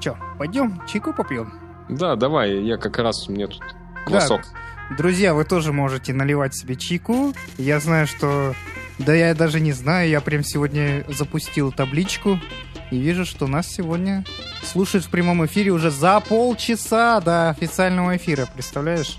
Че, 0.00 0.16
пойдем 0.38 0.80
чайку 0.90 1.12
попьем? 1.12 1.52
Да, 1.90 2.16
давай, 2.16 2.62
я 2.62 2.78
как 2.78 2.98
раз, 2.98 3.28
меня 3.28 3.46
тут 3.46 3.60
Да, 3.60 4.00
квасок. 4.06 4.46
Друзья, 4.90 5.34
вы 5.34 5.44
тоже 5.44 5.72
можете 5.72 6.12
наливать 6.12 6.54
себе 6.54 6.76
чайку. 6.76 7.34
Я 7.58 7.80
знаю, 7.80 8.06
что... 8.06 8.54
Да 8.98 9.12
я 9.12 9.34
даже 9.34 9.58
не 9.58 9.72
знаю, 9.72 10.08
я 10.08 10.20
прям 10.20 10.44
сегодня 10.44 11.04
запустил 11.08 11.72
табличку 11.72 12.38
и 12.92 12.98
вижу, 12.98 13.24
что 13.24 13.48
нас 13.48 13.66
сегодня 13.66 14.24
слушают 14.62 15.06
в 15.06 15.10
прямом 15.10 15.44
эфире 15.46 15.72
уже 15.72 15.90
за 15.90 16.20
полчаса 16.20 17.20
до 17.20 17.50
официального 17.50 18.16
эфира, 18.16 18.46
представляешь? 18.54 19.18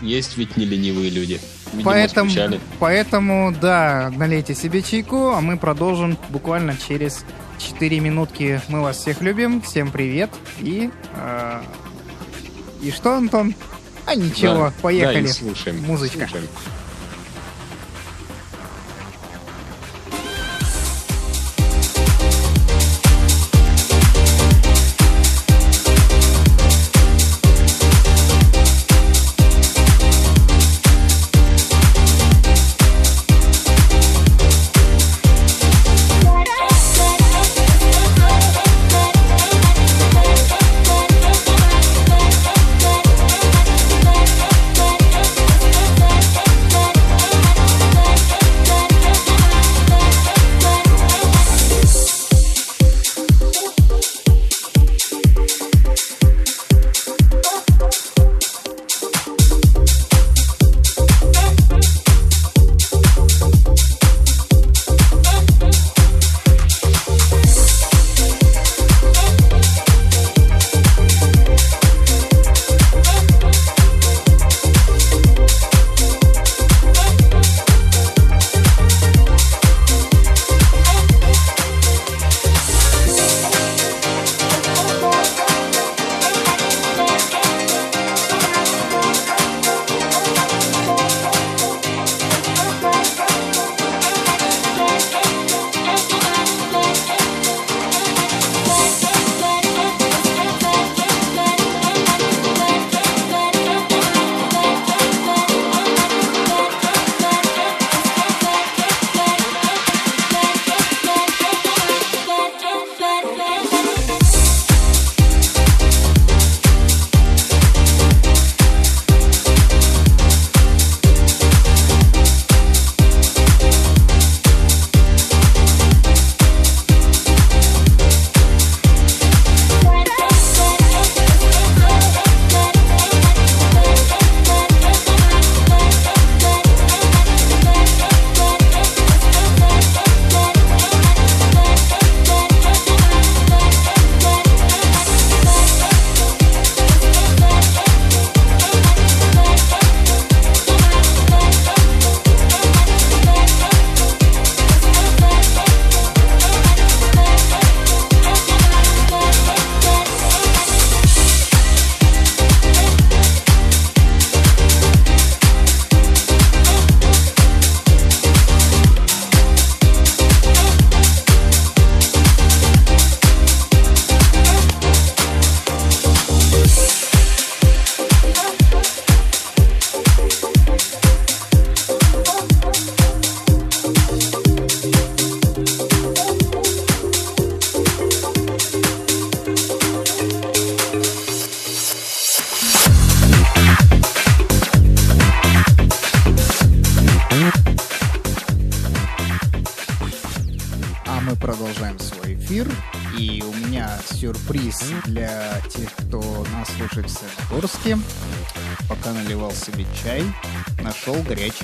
Есть 0.00 0.38
ведь 0.38 0.56
не 0.56 0.64
ленивые 0.64 1.10
люди. 1.10 1.40
Видимо, 1.72 1.90
поэтому, 1.90 2.30
скучали. 2.30 2.60
поэтому, 2.78 3.54
да, 3.60 4.10
налейте 4.16 4.54
себе 4.54 4.80
чайку, 4.80 5.32
а 5.32 5.42
мы 5.42 5.58
продолжим 5.58 6.16
буквально 6.30 6.74
через 6.76 7.26
4 7.58 8.00
минутки. 8.00 8.62
Мы 8.68 8.80
вас 8.80 8.96
всех 8.96 9.20
любим, 9.20 9.60
всем 9.60 9.90
привет 9.90 10.30
и... 10.60 10.90
э, 11.16 11.60
и 12.80 12.92
что, 12.92 13.16
Антон? 13.16 13.54
А 14.08 14.14
ничего, 14.14 14.54
Да, 14.54 14.72
поехали. 14.80 15.26
Да, 15.26 15.32
слушаем. 15.34 15.82
Музычка. 15.82 16.20
слушаем. 16.20 16.48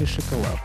Горячий 0.04 0.20
шоколад. 0.20 0.58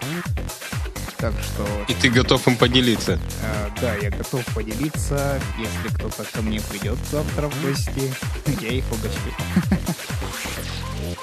Так 1.17 1.33
что... 1.41 1.65
И 1.87 1.93
ты 1.93 2.09
готов 2.09 2.47
им 2.47 2.55
поделиться? 2.55 3.19
Э, 3.41 3.69
да, 3.81 3.95
я 3.95 4.09
готов 4.09 4.45
поделиться. 4.53 5.39
Если 5.57 5.95
кто-то 5.95 6.23
ко 6.31 6.41
мне 6.41 6.61
придет 6.61 6.97
завтра 7.11 7.49
в 7.49 7.61
гости, 7.61 8.13
я 8.61 8.69
их 8.69 8.85
угощу. 8.91 9.19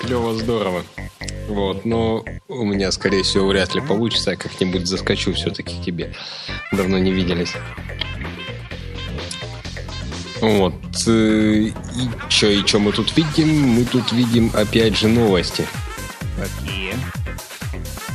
Клево, 0.00 0.34
здорово. 0.34 0.84
Вот, 1.48 1.84
но 1.84 2.24
у 2.48 2.64
меня, 2.64 2.92
скорее 2.92 3.22
всего, 3.22 3.46
вряд 3.46 3.74
ли 3.74 3.80
получится. 3.80 4.32
Я 4.32 4.36
как-нибудь 4.36 4.86
заскочу 4.86 5.32
все-таки 5.32 5.80
к 5.80 5.84
тебе. 5.84 6.14
Давно 6.72 6.98
не 6.98 7.12
виделись. 7.12 7.54
Вот. 10.40 10.74
Э, 11.06 11.10
и 11.10 11.72
что, 12.28 12.46
и 12.48 12.66
что 12.66 12.80
мы 12.80 12.92
тут 12.92 13.16
видим? 13.16 13.48
Мы 13.48 13.84
тут 13.84 14.12
видим, 14.12 14.50
опять 14.54 14.98
же, 14.98 15.08
новости. 15.08 15.66
Какие? 16.36 16.94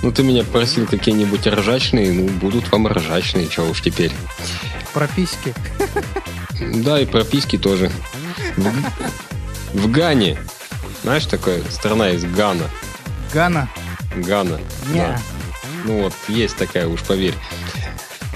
Ну, 0.01 0.11
ты 0.11 0.23
меня 0.23 0.43
просил 0.43 0.87
какие-нибудь 0.87 1.45
ржачные, 1.45 2.11
ну, 2.11 2.27
будут 2.27 2.71
вам 2.71 2.87
ржачные, 2.87 3.49
что 3.49 3.69
уж 3.69 3.81
теперь. 3.81 4.11
Прописки. 4.93 5.53
Да, 6.59 6.99
и 6.99 7.05
прописки 7.05 7.57
тоже. 7.57 7.91
В, 8.57 8.73
в 9.73 9.91
Гане. 9.91 10.37
Знаешь, 11.03 11.25
такая 11.25 11.61
страна 11.69 12.09
из 12.09 12.23
Гана. 12.23 12.65
Гана? 13.33 13.69
Гана. 14.15 14.59
Не. 14.87 14.99
Да. 14.99 15.21
Ну 15.85 16.03
вот, 16.03 16.13
есть 16.27 16.57
такая, 16.57 16.87
уж 16.87 17.01
поверь. 17.01 17.35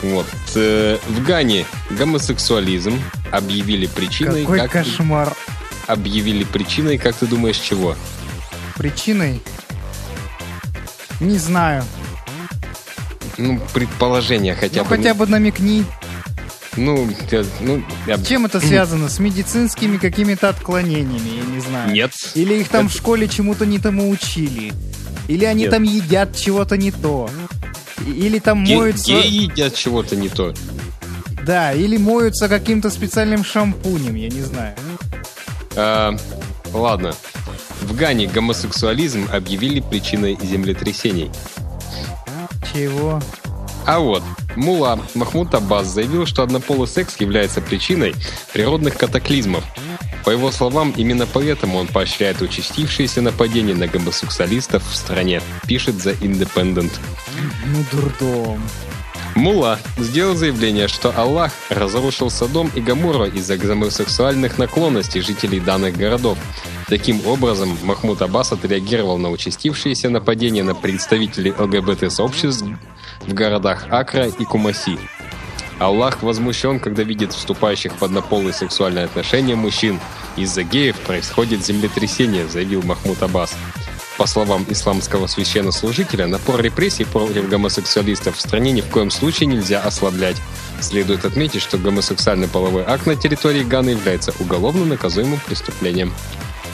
Вот. 0.02 0.28
Э, 0.56 0.98
в 1.08 1.24
Гане 1.24 1.66
гомосексуализм 1.92 3.00
объявили 3.32 3.88
причиной... 3.88 4.42
Какой 4.42 4.60
как 4.60 4.72
кошмар. 4.72 5.36
Объявили 5.88 6.44
причиной, 6.44 6.98
как 6.98 7.16
ты 7.16 7.28
думаешь, 7.28 7.58
чего? 7.58 7.96
Причиной? 8.76 9.42
Не 11.20 11.38
знаю. 11.38 11.84
Ну, 13.38 13.60
предположение 13.74 14.56
хотя 14.56 14.84
ну, 14.84 14.90
бы. 14.90 14.96
хотя 14.98 15.14
бы 15.14 15.28
намекни. 15.28 15.86
Ну, 16.78 17.10
я- 17.32 17.44
ну, 17.62 17.84
я- 18.06 18.18
С 18.18 18.26
чем 18.28 18.46
это 18.46 18.60
связано? 18.60 19.10
С 19.10 19.20
медицинскими 19.20 19.98
какими-то 19.98 20.50
отклонениями, 20.50 21.38
я 21.38 21.44
не 21.56 21.60
знаю. 21.62 21.92
Нет. 21.94 22.12
Или 22.34 22.56
их 22.56 22.70
там 22.70 22.86
Это- 22.88 22.94
в 22.94 22.98
школе 22.98 23.28
чему-то 23.28 23.66
не 23.66 23.80
тому 23.80 24.10
учили. 24.10 24.74
Или 25.28 25.46
они 25.46 25.64
Нет. 25.64 25.72
там 25.72 25.84
едят 25.84 26.36
чего-то 26.36 26.78
не 26.78 26.92
то. 26.92 27.30
Или 28.06 28.40
там 28.40 28.64
Ге- 28.66 28.76
моются... 28.78 29.12
Геи 29.12 29.44
едят 29.44 29.74
чего-то 29.76 30.16
не 30.16 30.30
то. 30.30 30.54
Да, 31.46 31.74
или 31.74 31.98
моются 31.98 32.50
каким-то 32.50 32.90
специальным 32.90 33.44
шампунем, 33.46 34.16
я 34.16 34.30
не 34.30 34.42
знаю. 34.42 34.76
А, 35.76 36.16
ладно. 36.74 37.14
В 37.86 37.96
Гане 37.96 38.26
гомосексуализм 38.26 39.30
объявили 39.32 39.80
причиной 39.80 40.40
землетрясений. 40.42 41.30
Чего? 42.74 43.22
А 43.86 44.00
вот, 44.00 44.24
Мула 44.56 45.00
Махмуд 45.14 45.54
Аббас 45.54 45.86
заявил, 45.86 46.26
что 46.26 46.42
однополый 46.42 46.88
секс 46.88 47.16
является 47.20 47.62
причиной 47.62 48.16
природных 48.54 48.98
катаклизмов. 48.98 49.64
По 50.26 50.32
его 50.32 50.52
словам, 50.52 50.96
именно 50.98 51.28
поэтому 51.32 51.78
он 51.78 51.86
поощряет 51.86 52.42
участившиеся 52.42 53.22
нападения 53.22 53.76
на 53.76 53.86
гомосексуалистов 53.86 54.84
в 54.84 54.96
стране, 54.96 55.40
пишет 55.68 55.94
The 55.96 56.18
Independent. 56.22 56.92
Ну, 57.68 57.86
дурдом. 57.92 58.60
Мула 59.36 59.80
сделал 59.98 60.34
заявление, 60.34 60.88
что 60.88 61.12
Аллах 61.16 61.52
разрушил 61.70 62.30
Содом 62.30 62.72
и 62.74 62.80
Гамору 62.80 63.26
из-за 63.26 63.58
гомосексуальных 63.58 64.58
наклонностей 64.58 65.20
жителей 65.20 65.60
данных 65.60 65.98
городов. 65.98 66.38
Таким 66.88 67.26
образом, 67.28 67.78
Махмуд 67.84 68.22
Аббас 68.22 68.54
отреагировал 68.54 69.18
на 69.18 69.30
участившиеся 69.30 70.10
нападения 70.10 70.64
на 70.64 70.74
представителей 70.74 71.52
ЛГБТ-сообществ 71.52 72.66
в 73.28 73.34
городах 73.34 73.88
Акра 73.90 74.28
и 74.28 74.46
Кумаси. 74.46 74.98
Аллах 75.80 76.24
возмущен, 76.24 76.80
когда 76.80 77.04
видит 77.04 77.34
вступающих 77.34 78.00
в 78.00 78.04
однополые 78.04 78.54
сексуальные 78.54 79.06
отношения 79.06 79.56
мужчин. 79.56 80.00
Из-за 80.38 80.64
геев 80.64 80.98
происходит 81.00 81.66
землетрясение, 81.66 82.48
заявил 82.48 82.82
Махмуд 82.84 83.22
Аббас. 83.22 83.56
По 84.18 84.28
словам 84.28 84.66
исламского 84.70 85.28
священнослужителя, 85.28 86.26
напор 86.28 86.62
репрессий 86.62 87.04
против 87.04 87.50
гомосексуалистов 87.50 88.38
в 88.38 88.42
стране 88.42 88.72
ни 88.72 88.80
в 88.80 88.86
коем 88.86 89.12
случае 89.12 89.48
нельзя 89.48 89.82
ослаблять. 89.82 90.38
Следует 90.80 91.26
отметить, 91.26 91.62
что 91.62 91.78
гомосексуальный 91.78 92.48
половой 92.48 92.84
акт 92.84 93.06
на 93.08 93.18
территории 93.18 93.64
Ганы 93.64 93.90
является 93.90 94.34
уголовно 94.40 94.86
наказуемым 94.86 95.40
преступлением. 95.46 96.14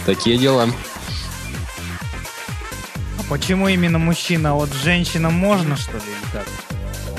Такие 0.05 0.37
дела. 0.37 0.67
А 3.17 3.23
почему 3.27 3.67
именно 3.67 3.97
мужчина? 3.97 4.53
Вот 4.53 4.71
женщинам 4.73 5.33
можно, 5.33 5.75
что 5.77 5.93
ли, 5.93 6.03
или 6.03 6.31
как? 6.31 6.45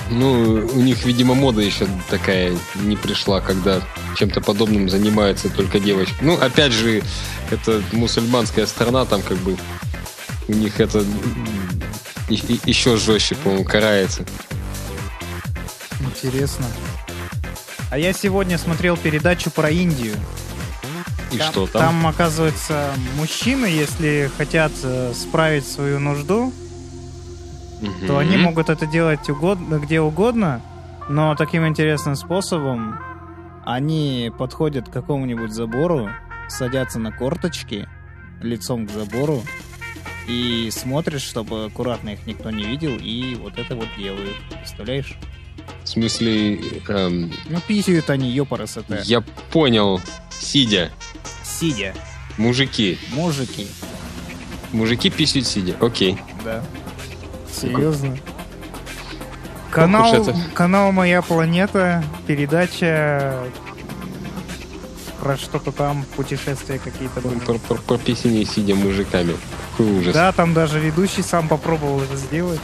Ну, 0.09 0.69
у 0.73 0.81
них, 0.83 1.05
видимо, 1.05 1.35
мода 1.35 1.63
еще 1.63 1.89
такая 2.11 2.57
не 2.77 2.97
пришла, 2.97 3.41
когда 3.41 3.81
чем-то 4.17 4.41
подобным 4.41 4.89
занимаются 4.89 5.49
только 5.49 5.81
девочки. 5.81 6.15
Ну, 6.21 6.35
опять 6.35 6.73
же, 6.73 7.03
это 7.51 7.83
мусульманская 7.93 8.67
страна, 8.67 9.05
там 9.05 9.23
как 9.23 9.39
бы 9.39 9.57
у 10.49 10.53
них 10.53 10.81
это 10.81 10.99
м, 10.99 11.07
и- 12.29 12.35
и- 12.35 12.61
еще 12.65 12.97
жестче, 12.97 13.35
по-моему, 13.37 13.65
карается. 13.65 14.25
Интересно. 16.01 16.67
А 17.91 17.99
я 17.99 18.13
сегодня 18.13 18.59
смотрел 18.59 18.97
передачу 18.97 19.51
про 19.51 19.71
Индию. 19.71 20.15
И 21.31 21.39
что 21.39 21.67
там? 21.67 21.83
Там, 21.83 22.07
оказывается, 22.07 22.93
мужчины, 23.17 23.67
если 23.67 24.31
хотят 24.37 24.73
э, 24.83 25.13
справить 25.15 25.67
свою 25.67 25.99
нужду, 25.99 26.53
Мгм. 27.81 28.07
то 28.07 28.19
они 28.19 28.37
могут 28.37 28.69
это 28.69 28.87
делать 28.87 29.29
угодно, 29.31 29.77
где 29.79 30.01
угодно, 30.01 30.61
но 31.09 31.35
таким 31.35 31.67
интересным 31.67 32.17
способом 32.17 32.99
они 33.65 34.31
подходят 34.39 34.89
к 34.89 34.93
какому-нибудь 34.93 35.53
забору, 35.53 36.11
садятся 36.49 36.99
на 36.99 37.13
корточки 37.13 37.89
лицом 38.41 38.87
к 38.87 38.91
забору 38.91 39.43
и 40.29 40.71
смотрят, 40.71 41.21
чтобы 41.21 41.67
аккуратно 41.67 42.11
их 42.11 42.27
никто 42.27 42.51
не 42.51 42.65
видел, 42.65 42.97
и 43.01 43.35
вот 43.35 43.59
это 43.59 43.75
вот 43.75 43.89
делают. 43.97 44.37
Представляешь? 44.51 45.17
В 45.85 45.89
смысле, 45.89 46.57
эм, 46.89 47.33
Ну, 47.49 47.61
писают 47.67 48.09
они, 48.11 48.31
ёпарасоте. 48.31 49.01
я 49.05 49.21
понял, 49.53 50.01
сидя. 50.31 50.91
Сидя. 51.45 51.95
Мужики. 52.39 52.99
Мужики. 53.13 53.67
Мужики 54.73 55.11
писают 55.11 55.47
сидя. 55.47 55.77
Окей. 55.81 56.19
Да. 56.45 56.65
Серьезно. 57.53 58.17
Канал, 59.71 60.27
канал 60.55 60.93
Моя 60.93 61.23
планета, 61.23 62.05
передача 62.27 63.45
про 65.23 65.37
что-то 65.37 65.71
там, 65.71 66.05
путешествия 66.17 66.81
какие-то 66.83 67.21
были. 67.21 67.39
Про, 67.39 67.55
про, 67.55 67.77
про 67.77 67.97
песни 67.97 68.43
сидя 68.43 68.75
мужиками. 68.75 69.37
Какой 69.71 70.01
ужас. 70.01 70.13
Да, 70.13 70.33
там 70.33 70.53
даже 70.53 70.81
ведущий 70.81 71.23
сам 71.23 71.47
попробовал 71.47 72.01
это 72.01 72.17
сделать. 72.17 72.61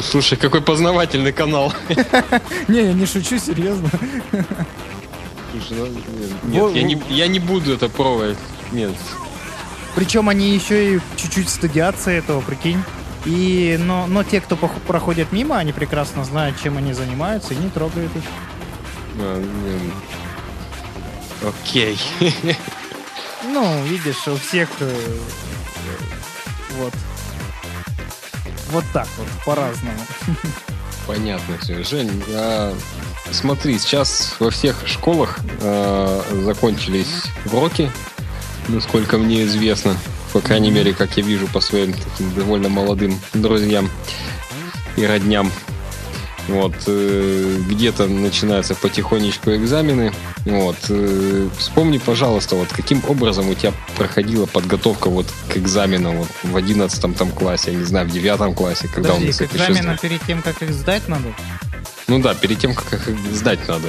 Слушай, 0.00 0.36
какой 0.36 0.60
познавательный 0.60 1.32
канал. 1.32 1.72
Не, 2.68 2.86
я 2.86 2.92
не 2.92 3.06
шучу, 3.06 3.38
серьезно. 3.38 3.88
Слушай, 5.52 5.92
ну, 6.42 6.68
нет, 6.68 6.74
я 6.74 6.82
не, 6.82 7.02
я 7.08 7.28
не 7.28 7.38
буду 7.38 7.72
это 7.72 7.88
пробовать. 7.88 8.36
Нет. 8.72 8.90
Причем 9.94 10.28
они 10.28 10.52
еще 10.52 10.96
и 10.96 11.00
чуть-чуть 11.16 11.48
стыдятся 11.48 12.10
этого, 12.10 12.40
прикинь. 12.40 12.82
И, 13.24 13.78
но, 13.80 14.06
но 14.08 14.24
те, 14.24 14.40
кто 14.40 14.56
проходят 14.56 15.30
мимо, 15.30 15.56
они 15.58 15.72
прекрасно 15.72 16.24
знают, 16.24 16.60
чем 16.60 16.76
они 16.76 16.92
занимаются, 16.92 17.54
и 17.54 17.56
не 17.56 17.70
трогают 17.70 18.14
их. 18.16 18.22
А, 19.20 19.42
Окей. 21.42 21.98
Ну, 23.44 23.84
видишь, 23.84 24.26
у 24.26 24.36
всех 24.36 24.68
э, 24.80 25.18
вот. 26.78 26.92
Вот 28.70 28.84
так 28.92 29.06
вот, 29.18 29.28
по-разному. 29.44 30.00
Понятно 31.06 31.56
все. 31.58 31.84
Жень, 31.84 32.22
а, 32.30 32.74
смотри, 33.30 33.78
сейчас 33.78 34.34
во 34.40 34.50
всех 34.50 34.86
школах 34.86 35.38
а, 35.60 36.22
закончились 36.44 37.22
уроки, 37.52 37.90
насколько 38.68 39.18
мне 39.18 39.44
известно. 39.44 39.96
По 40.32 40.40
крайней 40.40 40.70
мере, 40.70 40.92
как 40.92 41.16
я 41.16 41.22
вижу 41.22 41.46
по 41.46 41.60
своим 41.60 41.92
таким 41.92 42.34
довольно 42.34 42.68
молодым 42.68 43.20
друзьям 43.32 43.88
и 44.96 45.06
родням. 45.06 45.52
Вот, 46.48 46.74
э, 46.86 47.60
где-то 47.68 48.06
начинаются 48.06 48.74
потихонечку 48.74 49.50
экзамены. 49.54 50.12
Вот, 50.44 50.76
э, 50.88 51.48
вспомни, 51.58 51.98
пожалуйста, 51.98 52.54
вот 52.54 52.68
каким 52.68 53.02
образом 53.08 53.48
у 53.48 53.54
тебя 53.54 53.72
проходила 53.96 54.46
подготовка 54.46 55.08
вот 55.08 55.26
к 55.52 55.56
экзаменам 55.56 56.18
вот, 56.18 56.28
в 56.44 56.56
одиннадцатом 56.56 57.14
там 57.14 57.30
классе, 57.30 57.72
я 57.72 57.78
не 57.78 57.84
знаю, 57.84 58.06
в 58.06 58.12
девятом 58.12 58.54
классе, 58.54 58.88
когда 58.92 59.10
у 59.10 59.16
Подожди, 59.16 59.26
нас 59.44 59.50
к 59.50 59.54
экзаменам 59.54 59.98
перед 59.98 60.22
тем, 60.22 60.42
как 60.42 60.62
их 60.62 60.72
сдать 60.72 61.08
надо? 61.08 61.34
ну 62.08 62.20
да, 62.20 62.34
перед 62.34 62.58
тем, 62.58 62.74
как 62.74 63.08
их 63.08 63.16
сдать 63.32 63.66
надо. 63.66 63.88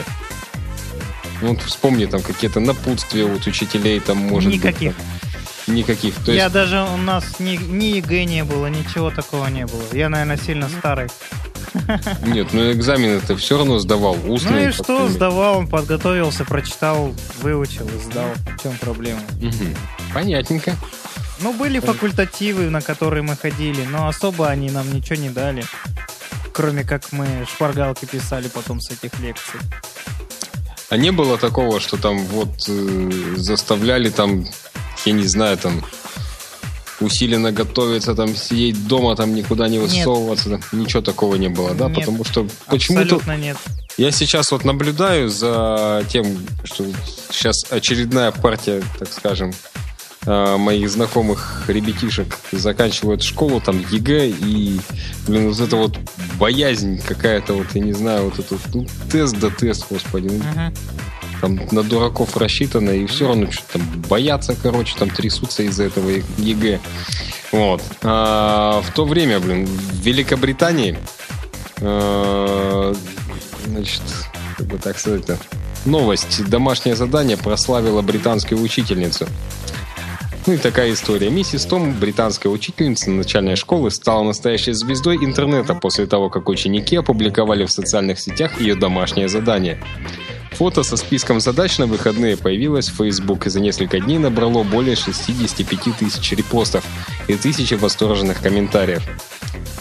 Вот 1.41 1.61
вспомни 1.61 2.05
там 2.05 2.21
какие-то 2.21 2.59
напутствия 2.59 3.25
вот 3.25 3.45
учителей 3.45 3.99
там 3.99 4.17
может 4.17 4.51
Никаких. 4.53 4.95
быть. 4.95 5.05
там. 5.05 5.26
Никаких. 5.67 6.15
То 6.15 6.31
есть, 6.31 6.37
Я 6.37 6.49
даже 6.49 6.81
у 6.81 6.97
нас 6.97 7.39
ни, 7.39 7.57
ни 7.57 7.97
ЕГЭ 7.97 8.23
не 8.23 8.43
было, 8.43 8.67
ничего 8.67 9.11
такого 9.11 9.47
не 9.47 9.65
было. 9.65 9.83
Я, 9.91 10.09
наверное, 10.09 10.37
сильно 10.37 10.69
старый. 10.69 11.09
нет, 12.25 12.47
ну 12.53 12.71
экзамен 12.71 13.09
это 13.17 13.35
все 13.35 13.57
равно 13.57 13.77
сдавал. 13.79 14.15
Ну 14.15 14.33
Устные. 14.33 14.69
и 14.69 14.71
что, 14.71 15.09
сдавал, 15.09 15.57
он 15.57 15.67
подготовился, 15.67 16.45
прочитал, 16.45 17.13
выучил 17.41 17.87
и 17.87 17.99
сдал. 18.03 18.29
В 18.57 18.63
чем 18.63 18.77
проблема? 18.77 19.19
Понятненько. 20.13 20.75
Ну, 21.41 21.53
были 21.53 21.79
факультативы, 21.79 22.69
на 22.69 22.81
которые 22.81 23.21
мы 23.21 23.35
ходили, 23.35 23.83
но 23.85 24.07
особо 24.07 24.47
они 24.47 24.71
нам 24.71 24.91
ничего 24.91 25.17
не 25.17 25.29
дали. 25.29 25.63
Кроме 26.51 26.83
как 26.83 27.11
мы 27.11 27.27
шпаргалки 27.47 28.05
писали 28.05 28.47
потом 28.47 28.81
с 28.81 28.89
этих 28.89 29.19
лекций. 29.19 29.59
А 30.89 30.97
не 30.97 31.11
было 31.11 31.37
такого, 31.37 31.79
что 31.79 31.97
там 31.97 32.17
вот 32.25 32.49
э, 32.69 33.11
заставляли 33.35 34.09
там, 34.09 34.47
я 35.07 35.13
не 35.13 35.25
знаю, 35.25 35.57
там 35.57 35.83
усиленно 36.99 37.51
готовиться, 37.51 38.15
там 38.15 38.35
сидеть 38.35 38.87
дома, 38.87 39.15
там 39.15 39.33
никуда 39.35 39.67
не 39.67 39.77
Нет. 39.77 39.89
высовываться, 39.89 40.49
там, 40.49 40.61
ничего 40.71 41.01
такого 41.01 41.35
не 41.35 41.47
было, 41.47 41.73
да? 41.73 41.87
Нет. 41.87 41.99
Потому 41.99 42.25
что 42.25 42.47
почему-то 42.67 43.21
нет. 43.35 43.57
я 43.97 44.11
сейчас 44.11 44.51
вот 44.51 44.65
наблюдаю 44.65 45.29
за 45.29 46.03
тем, 46.09 46.25
что 46.63 46.85
сейчас 47.31 47.65
очередная 47.69 48.31
партия, 48.31 48.81
так 48.97 49.13
скажем, 49.13 49.53
э, 50.25 50.57
моих 50.57 50.89
знакомых 50.89 51.65
ребятишек 51.67 52.39
заканчивают 52.51 53.21
школу, 53.21 53.61
там 53.61 53.79
ЕГЭ, 53.79 54.29
и, 54.29 54.79
блин, 55.27 55.49
вот 55.49 55.59
это 55.59 55.75
вот 55.75 55.97
боязнь 56.39 56.99
какая-то, 56.99 57.53
вот, 57.53 57.67
я 57.75 57.81
не 57.81 57.93
знаю, 57.93 58.25
вот 58.25 58.39
этот, 58.39 58.59
ну, 58.73 58.87
тест 59.11 59.37
да 59.37 59.49
тест, 59.51 59.85
господи, 59.89 60.27
ну, 60.27 60.37
Мгм. 60.37 60.73
Там 61.41 61.59
на 61.71 61.83
дураков 61.83 62.35
рассчитано, 62.37 62.91
и 62.91 63.05
все 63.05 63.27
равно 63.27 63.51
что-то 63.51 63.73
там 63.73 63.81
боятся, 64.09 64.55
короче, 64.61 64.95
там 64.97 65.09
трясутся 65.09 65.63
из-за 65.63 65.85
этого 65.85 66.09
ЕГЭ. 66.37 66.79
Вот. 67.51 67.81
А 68.03 68.81
в 68.81 68.91
то 68.93 69.05
время, 69.05 69.39
блин, 69.39 69.65
в 69.65 70.01
Великобритании, 70.01 70.97
э, 71.77 72.93
значит, 73.65 74.01
как 74.57 74.67
бы 74.67 74.77
так 74.77 74.99
сказать-то, 74.99 75.37
новость, 75.85 76.47
домашнее 76.49 76.95
задание 76.95 77.37
прославила 77.37 78.01
британскую 78.01 78.61
учительницу. 78.61 79.27
Ну 80.47 80.53
и 80.53 80.57
такая 80.57 80.93
история. 80.93 81.29
Миссис 81.29 81.65
Том, 81.65 81.93
британская 81.93 82.47
учительница 82.47 83.11
начальной 83.11 83.57
школы, 83.57 83.91
стала 83.91 84.23
настоящей 84.23 84.71
звездой 84.71 85.17
интернета 85.17 85.75
после 85.75 86.07
того, 86.07 86.29
как 86.29 86.47
ученики 86.47 86.95
опубликовали 86.95 87.65
в 87.65 87.71
социальных 87.71 88.17
сетях 88.17 88.61
ее 88.61 88.75
домашнее 88.75 89.27
задание. 89.27 89.77
Фото 90.57 90.81
со 90.81 90.97
списком 90.97 91.39
задач 91.39 91.77
на 91.77 91.85
выходные 91.85 92.35
появилось 92.35 92.89
в 92.89 92.95
Facebook 92.95 93.45
и 93.45 93.49
за 93.51 93.59
несколько 93.59 93.99
дней 93.99 94.17
набрало 94.17 94.63
более 94.63 94.95
65 94.95 95.97
тысяч 95.99 96.31
репостов 96.31 96.83
и 97.27 97.35
тысячи 97.35 97.75
восторженных 97.75 98.41
комментариев. 98.41 99.03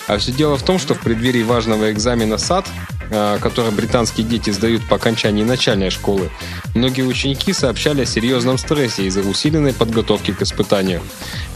А 0.06 0.18
все 0.18 0.32
дело 0.32 0.58
в 0.58 0.62
том, 0.62 0.78
что 0.78 0.92
в 0.92 1.00
преддверии 1.00 1.42
важного 1.42 1.90
экзамена 1.90 2.36
САД, 2.36 2.66
а, 3.10 3.38
который 3.38 3.70
британские 3.70 4.26
дети 4.26 4.50
сдают 4.50 4.86
по 4.88 4.96
окончании 4.96 5.44
начальной 5.44 5.90
школы, 5.90 6.30
многие 6.74 7.02
ученики 7.02 7.52
сообщали 7.52 8.02
о 8.02 8.06
серьезном 8.06 8.58
стрессе 8.58 9.04
из-за 9.06 9.20
усиленной 9.20 9.72
подготовки 9.72 10.32
к 10.32 10.42
испытанию. 10.42 11.00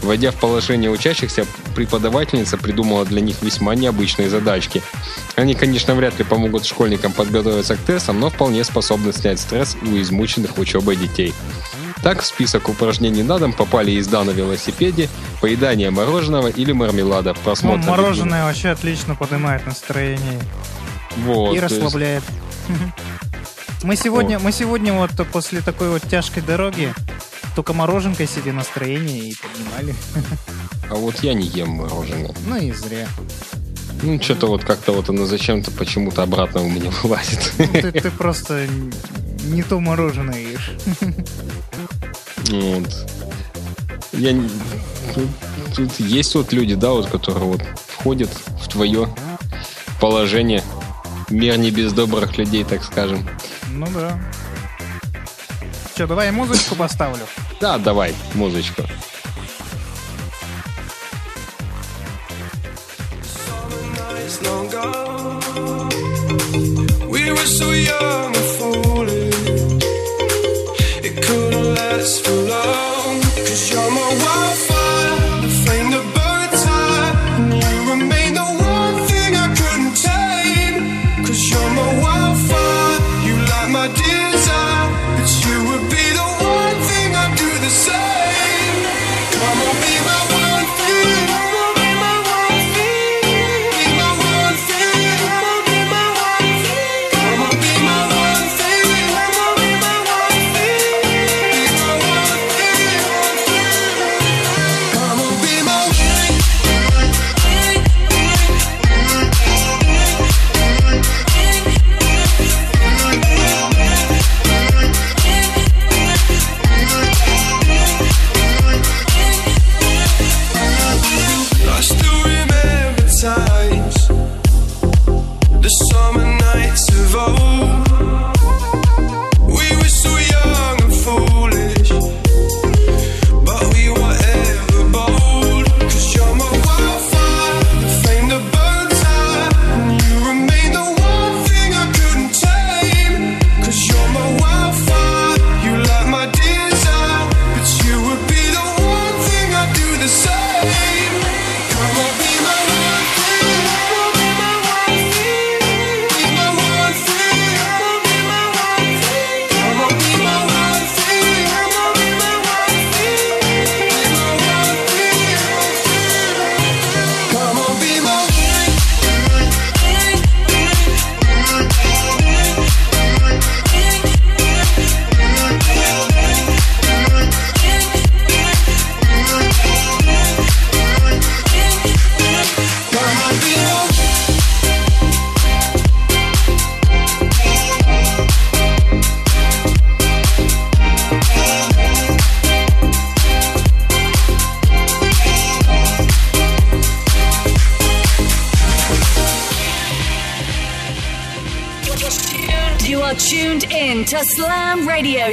Войдя 0.01 0.31
в 0.31 0.35
положение 0.35 0.89
учащихся, 0.89 1.45
преподавательница 1.75 2.57
придумала 2.57 3.05
для 3.05 3.21
них 3.21 3.41
весьма 3.41 3.75
необычные 3.75 4.29
задачки. 4.29 4.81
Они, 5.35 5.53
конечно, 5.53 5.93
вряд 5.95 6.17
ли 6.19 6.23
помогут 6.23 6.65
школьникам 6.65 7.11
подготовиться 7.11 7.75
к 7.75 7.79
тестам, 7.79 8.19
но 8.19 8.29
вполне 8.29 8.63
способны 8.63 9.13
снять 9.13 9.39
стресс 9.39 9.75
у 9.81 9.99
измученных 9.99 10.57
учебой 10.57 10.95
детей. 10.95 11.33
Так 12.03 12.21
в 12.21 12.25
список 12.25 12.67
упражнений 12.67 13.21
на 13.21 13.37
дом 13.37 13.53
попали 13.53 13.91
езда 13.91 14.23
на 14.23 14.31
велосипеде, 14.31 15.07
поедание 15.39 15.91
мороженого 15.91 16.47
или 16.47 16.71
мармелада, 16.71 17.33
Ну, 17.33 17.41
просмотр 17.43 17.87
мороженое 17.87 18.45
вообще 18.45 18.69
отлично 18.69 19.15
поднимает 19.15 19.65
настроение 19.67 20.39
Вот, 21.17 21.51
и 21.51 21.55
есть- 21.55 21.63
расслабляет. 21.73 22.23
Мы 23.83 23.95
сегодня, 23.95 24.37
мы 24.39 24.51
сегодня 24.51 24.93
вот 24.93 25.11
после 25.31 25.61
такой 25.61 25.89
вот 25.89 26.03
тяжкой 26.03 26.43
дороги 26.43 26.93
только 27.55 27.73
мороженкой 27.73 28.27
себе 28.27 28.51
настроение 28.53 29.29
и 29.29 29.35
поднимали. 29.35 29.95
а 30.89 30.95
вот 30.95 31.21
я 31.23 31.33
не 31.33 31.47
ем 31.47 31.69
мороженое. 31.71 32.31
Ну 32.47 32.55
и 32.57 32.71
зря. 32.71 33.07
Ну, 34.03 34.19
что-то 34.21 34.47
вот 34.47 34.63
как-то 34.63 34.93
вот 34.93 35.09
оно 35.09 35.25
зачем-то 35.25 35.69
почему-то 35.71 36.23
обратно 36.23 36.61
у 36.61 36.69
меня 36.69 36.91
вылазит. 37.03 37.53
Ну, 37.57 37.67
Ты, 37.81 37.91
ты 37.91 38.11
просто 38.11 38.67
не 39.45 39.63
то 39.63 39.79
мороженое 39.79 40.39
ешь. 40.39 40.71
Вот. 42.49 43.07
Я 44.13 44.31
не- 44.33 44.49
тут, 45.15 45.27
тут 45.75 45.99
есть 45.99 46.35
вот 46.35 46.53
люди, 46.53 46.75
да, 46.75 46.89
вот, 46.91 47.07
которые 47.07 47.45
вот 47.45 47.61
входят 47.87 48.29
в 48.61 48.67
твое 48.67 49.07
положение. 49.99 50.63
Мир 51.31 51.57
не 51.57 51.71
без 51.71 51.93
добрых 51.93 52.37
людей, 52.37 52.65
так 52.65 52.83
скажем. 52.83 53.25
Ну 53.71 53.87
да. 53.95 54.19
Че, 55.95 56.05
давай 56.05 56.27
я 56.27 56.33
музычку 56.33 56.75
поставлю. 56.75 57.25
Да, 57.59 57.77
давай, 57.77 58.13
музычку. 58.33 58.83
We 67.09 67.31
were 67.31 67.49
so 67.59 67.71
young 67.71 68.35
and 68.35 68.47
foolish. 68.57 69.83
It 71.03 71.21
couldn't 71.23 71.75
last 71.75 72.25
for 72.25 72.40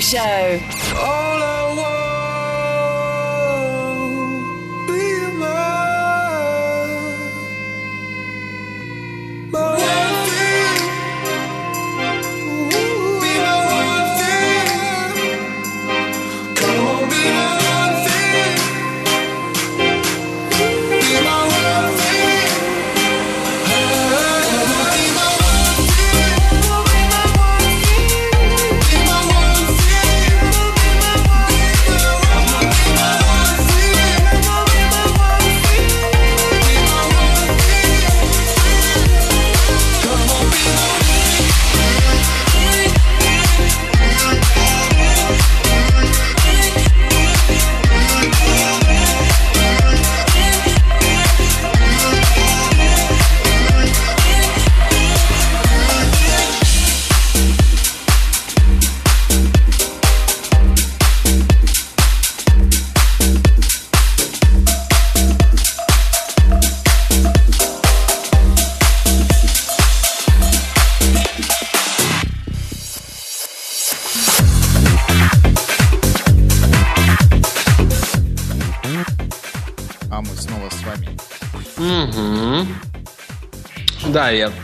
Show. 0.00 0.77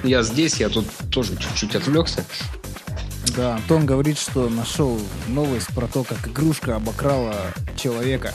Я, 0.03 0.18
я 0.18 0.22
здесь, 0.22 0.57
я 0.57 0.68
тут 0.68 0.87
тоже 1.11 1.37
чуть-чуть 1.37 1.74
отвлекся. 1.76 2.24
Да, 3.37 3.55
Антон 3.55 3.87
говорит, 3.87 4.18
что 4.18 4.49
нашел 4.49 5.01
новость 5.28 5.68
про 5.74 5.87
то, 5.87 6.05
как 6.05 6.28
игрушка 6.28 6.76
обокрала 6.76 7.35
человека. 7.76 8.32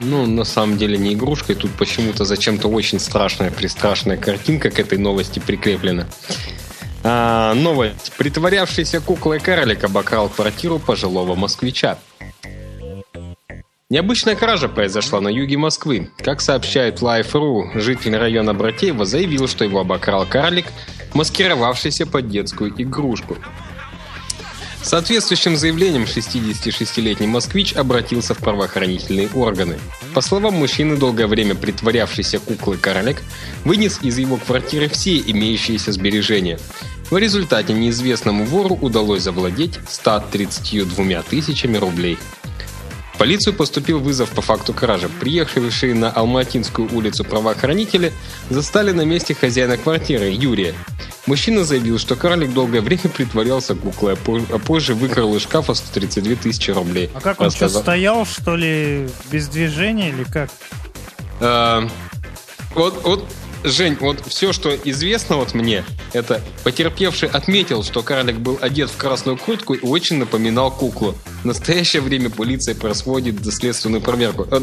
Ну, 0.00 0.26
на 0.26 0.44
самом 0.44 0.78
деле 0.78 0.98
не 0.98 1.14
игрушкой, 1.14 1.56
тут 1.56 1.70
почему-то 1.72 2.24
зачем-то 2.24 2.68
очень 2.68 3.00
страшная, 3.00 3.50
пристрашная 3.50 4.16
картинка 4.16 4.70
к 4.70 4.78
этой 4.78 4.98
новости 4.98 5.38
прикреплена. 5.38 6.06
А, 7.02 7.54
новость. 7.54 8.12
Притворявшийся 8.16 9.00
куклой 9.00 9.38
карлик 9.38 9.84
обокрал 9.84 10.28
квартиру 10.28 10.78
пожилого 10.78 11.34
москвича. 11.34 11.98
Необычная 13.88 14.34
кража 14.34 14.68
произошла 14.68 15.20
на 15.20 15.28
юге 15.28 15.56
Москвы. 15.56 16.10
Как 16.18 16.40
сообщает 16.40 17.02
Life.ru, 17.02 17.78
житель 17.78 18.16
района 18.16 18.52
Братеева 18.52 19.04
заявил, 19.04 19.46
что 19.46 19.62
его 19.62 19.78
обокрал 19.78 20.26
карлик, 20.26 20.66
маскировавшийся 21.14 22.04
под 22.04 22.28
детскую 22.28 22.74
игрушку. 22.76 23.36
Соответствующим 24.82 25.56
заявлением 25.56 26.02
66-летний 26.02 27.28
москвич 27.28 27.74
обратился 27.74 28.34
в 28.34 28.38
правоохранительные 28.38 29.28
органы. 29.28 29.78
По 30.14 30.20
словам 30.20 30.54
мужчины, 30.54 30.96
долгое 30.96 31.28
время 31.28 31.54
притворявшийся 31.54 32.40
куклой 32.40 32.78
карлик 32.78 33.22
вынес 33.64 34.00
из 34.02 34.18
его 34.18 34.36
квартиры 34.36 34.88
все 34.88 35.18
имеющиеся 35.18 35.92
сбережения. 35.92 36.58
В 37.08 37.16
результате 37.16 37.72
неизвестному 37.72 38.46
вору 38.46 38.76
удалось 38.80 39.22
завладеть 39.22 39.78
132 39.88 41.22
тысячами 41.22 41.76
рублей. 41.76 42.18
В 43.16 43.18
полицию 43.18 43.54
поступил 43.54 43.98
вызов 43.98 44.28
по 44.28 44.42
факту 44.42 44.74
кражи. 44.74 45.08
Приехавшие 45.08 45.94
на 45.94 46.10
Алматинскую 46.10 46.94
улицу 46.94 47.24
правоохранители 47.24 48.12
застали 48.50 48.92
на 48.92 49.06
месте 49.06 49.34
хозяина 49.34 49.78
квартиры, 49.78 50.26
Юрия. 50.26 50.74
Мужчина 51.24 51.64
заявил, 51.64 51.98
что 51.98 52.14
карлик 52.14 52.52
долгое 52.52 52.82
время 52.82 53.08
притворялся 53.08 53.74
куклой, 53.74 54.16
а 54.16 54.18
а 54.52 54.58
позже 54.58 54.92
выкрал 54.92 55.34
из 55.34 55.44
шкафа 55.44 55.72
132 55.72 56.34
тысячи 56.34 56.70
рублей. 56.70 57.08
А 57.14 57.22
как 57.22 57.40
он 57.40 57.50
что, 57.50 57.64
Рассказал- 57.64 57.82
стоял, 57.82 58.26
что 58.26 58.54
ли, 58.54 59.08
без 59.32 59.48
движения 59.48 60.10
или 60.10 60.24
как? 60.24 60.50
А, 61.40 61.88
вот, 62.74 63.02
вот, 63.02 63.24
Жень, 63.66 63.96
вот 64.00 64.22
все, 64.26 64.52
что 64.52 64.74
известно 64.84 65.36
вот 65.36 65.52
мне, 65.54 65.84
это 66.12 66.40
потерпевший 66.62 67.28
отметил, 67.28 67.82
что 67.82 68.02
карлик 68.02 68.36
был 68.36 68.58
одет 68.60 68.90
в 68.90 68.96
красную 68.96 69.36
куртку 69.36 69.74
и 69.74 69.80
очень 69.84 70.18
напоминал 70.18 70.70
куклу. 70.70 71.16
В 71.42 71.44
настоящее 71.44 72.00
время 72.00 72.30
полиция 72.30 72.74
производит 72.76 73.42
доследственную 73.42 74.00
проверку. 74.02 74.46
А, 74.50 74.62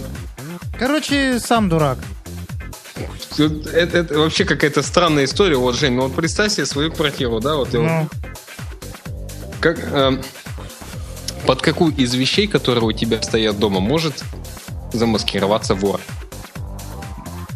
Короче, 0.80 1.40
сам 1.40 1.68
дурак. 1.70 1.98
Это, 3.38 3.70
это- 3.72 3.98
это 3.98 4.20
вообще 4.20 4.46
какая-то 4.46 4.82
странная 4.82 5.26
история. 5.26 5.58
Вот, 5.58 5.76
Жень, 5.76 5.94
ну 5.94 6.04
вот 6.04 6.16
представь 6.16 6.54
себе 6.54 6.66
свою 6.66 6.92
квартиру, 6.92 7.40
да, 7.40 7.56
вот, 7.56 7.74
Ну, 7.74 8.08
как, 9.60 9.80
эм, 9.94 10.22
под 11.46 11.62
какую 11.62 11.94
из 11.96 12.14
вещей, 12.14 12.48
которые 12.48 12.84
у 12.86 12.92
тебя 12.94 13.22
стоят 13.22 13.60
дома, 13.60 13.80
может 13.82 14.24
замаскироваться 14.94 15.76
вор? 15.76 16.00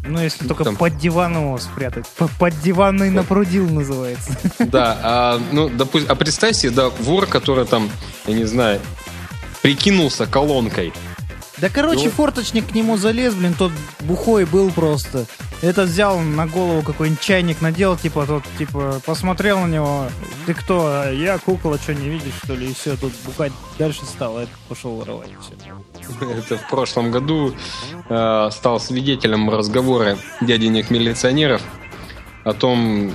Ну, 0.07 0.21
если 0.21 0.47
только 0.47 0.63
Там. 0.63 0.75
под 0.75 0.97
диван 0.97 1.35
его 1.35 1.57
спрятать. 1.57 2.05
Под 2.39 2.59
диванный 2.61 3.09
напрудил 3.09 3.69
называется. 3.69 4.37
Да, 4.59 4.97
а, 5.03 5.41
ну, 5.51 5.69
допустим, 5.69 6.11
а 6.11 6.15
представь 6.15 6.55
себе, 6.55 6.71
да, 6.71 6.89
вор, 6.89 7.25
который 7.25 7.65
там, 7.65 7.89
я 8.25 8.33
не 8.33 8.45
знаю, 8.45 8.79
прикинулся 9.61 10.25
колонкой. 10.25 10.93
Да, 11.57 11.69
короче, 11.69 12.05
Ну. 12.05 12.11
форточник 12.11 12.67
к 12.69 12.75
нему 12.75 12.97
залез, 12.97 13.33
блин, 13.33 13.55
тот 13.57 13.71
бухой 14.01 14.45
был 14.45 14.69
просто. 14.71 15.25
Это 15.61 15.83
взял 15.83 16.19
на 16.19 16.45
голову 16.45 16.83
какой-нибудь 16.83 17.21
чайник 17.21 17.61
надел, 17.61 17.97
типа, 17.97 18.25
тот, 18.27 18.43
типа, 18.57 19.01
посмотрел 19.05 19.61
на 19.61 19.67
него. 19.67 20.05
Ты 20.45 20.53
кто? 20.53 20.85
«А 20.85 21.11
Я 21.11 21.39
кукла, 21.39 21.77
что 21.77 21.95
не 21.95 22.09
видишь, 22.09 22.33
что 22.43 22.53
ли? 22.53 22.69
И 22.69 22.73
все, 22.73 22.95
тут 22.95 23.11
бухать 23.25 23.51
дальше 23.79 24.05
стал, 24.05 24.37
а 24.37 24.43
этот 24.43 24.55
пошел 24.69 24.95
воровать. 24.95 25.29
Все. 25.41 26.31
Это 26.31 26.57
в 26.57 26.69
прошлом 26.69 27.11
году 27.11 27.55
э, 28.09 28.49
стал 28.51 28.79
свидетелем 28.79 29.49
разговора 29.49 30.17
дяденек 30.41 30.89
милиционеров 30.91 31.61
о 32.43 32.53
том, 32.53 33.11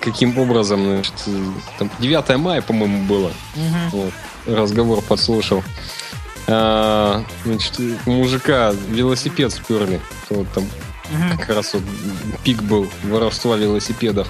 каким 0.00 0.36
образом, 0.38 0.82
значит, 0.84 1.14
там 1.78 1.90
9 2.00 2.36
мая, 2.38 2.62
по-моему, 2.62 3.06
было. 3.06 3.30
Вот, 3.92 4.12
разговор 4.46 5.02
подслушал. 5.02 5.62
А, 6.48 7.22
значит, 7.44 7.78
у 8.06 8.10
мужика 8.10 8.72
велосипед 8.88 9.52
сперли. 9.52 10.00
Вот 10.30 10.48
там 10.52 10.64
как 11.36 11.48
раз 11.50 11.74
вот 11.74 11.82
пик 12.44 12.62
был 12.62 12.88
воровства 13.04 13.56
велосипедов. 13.56 14.28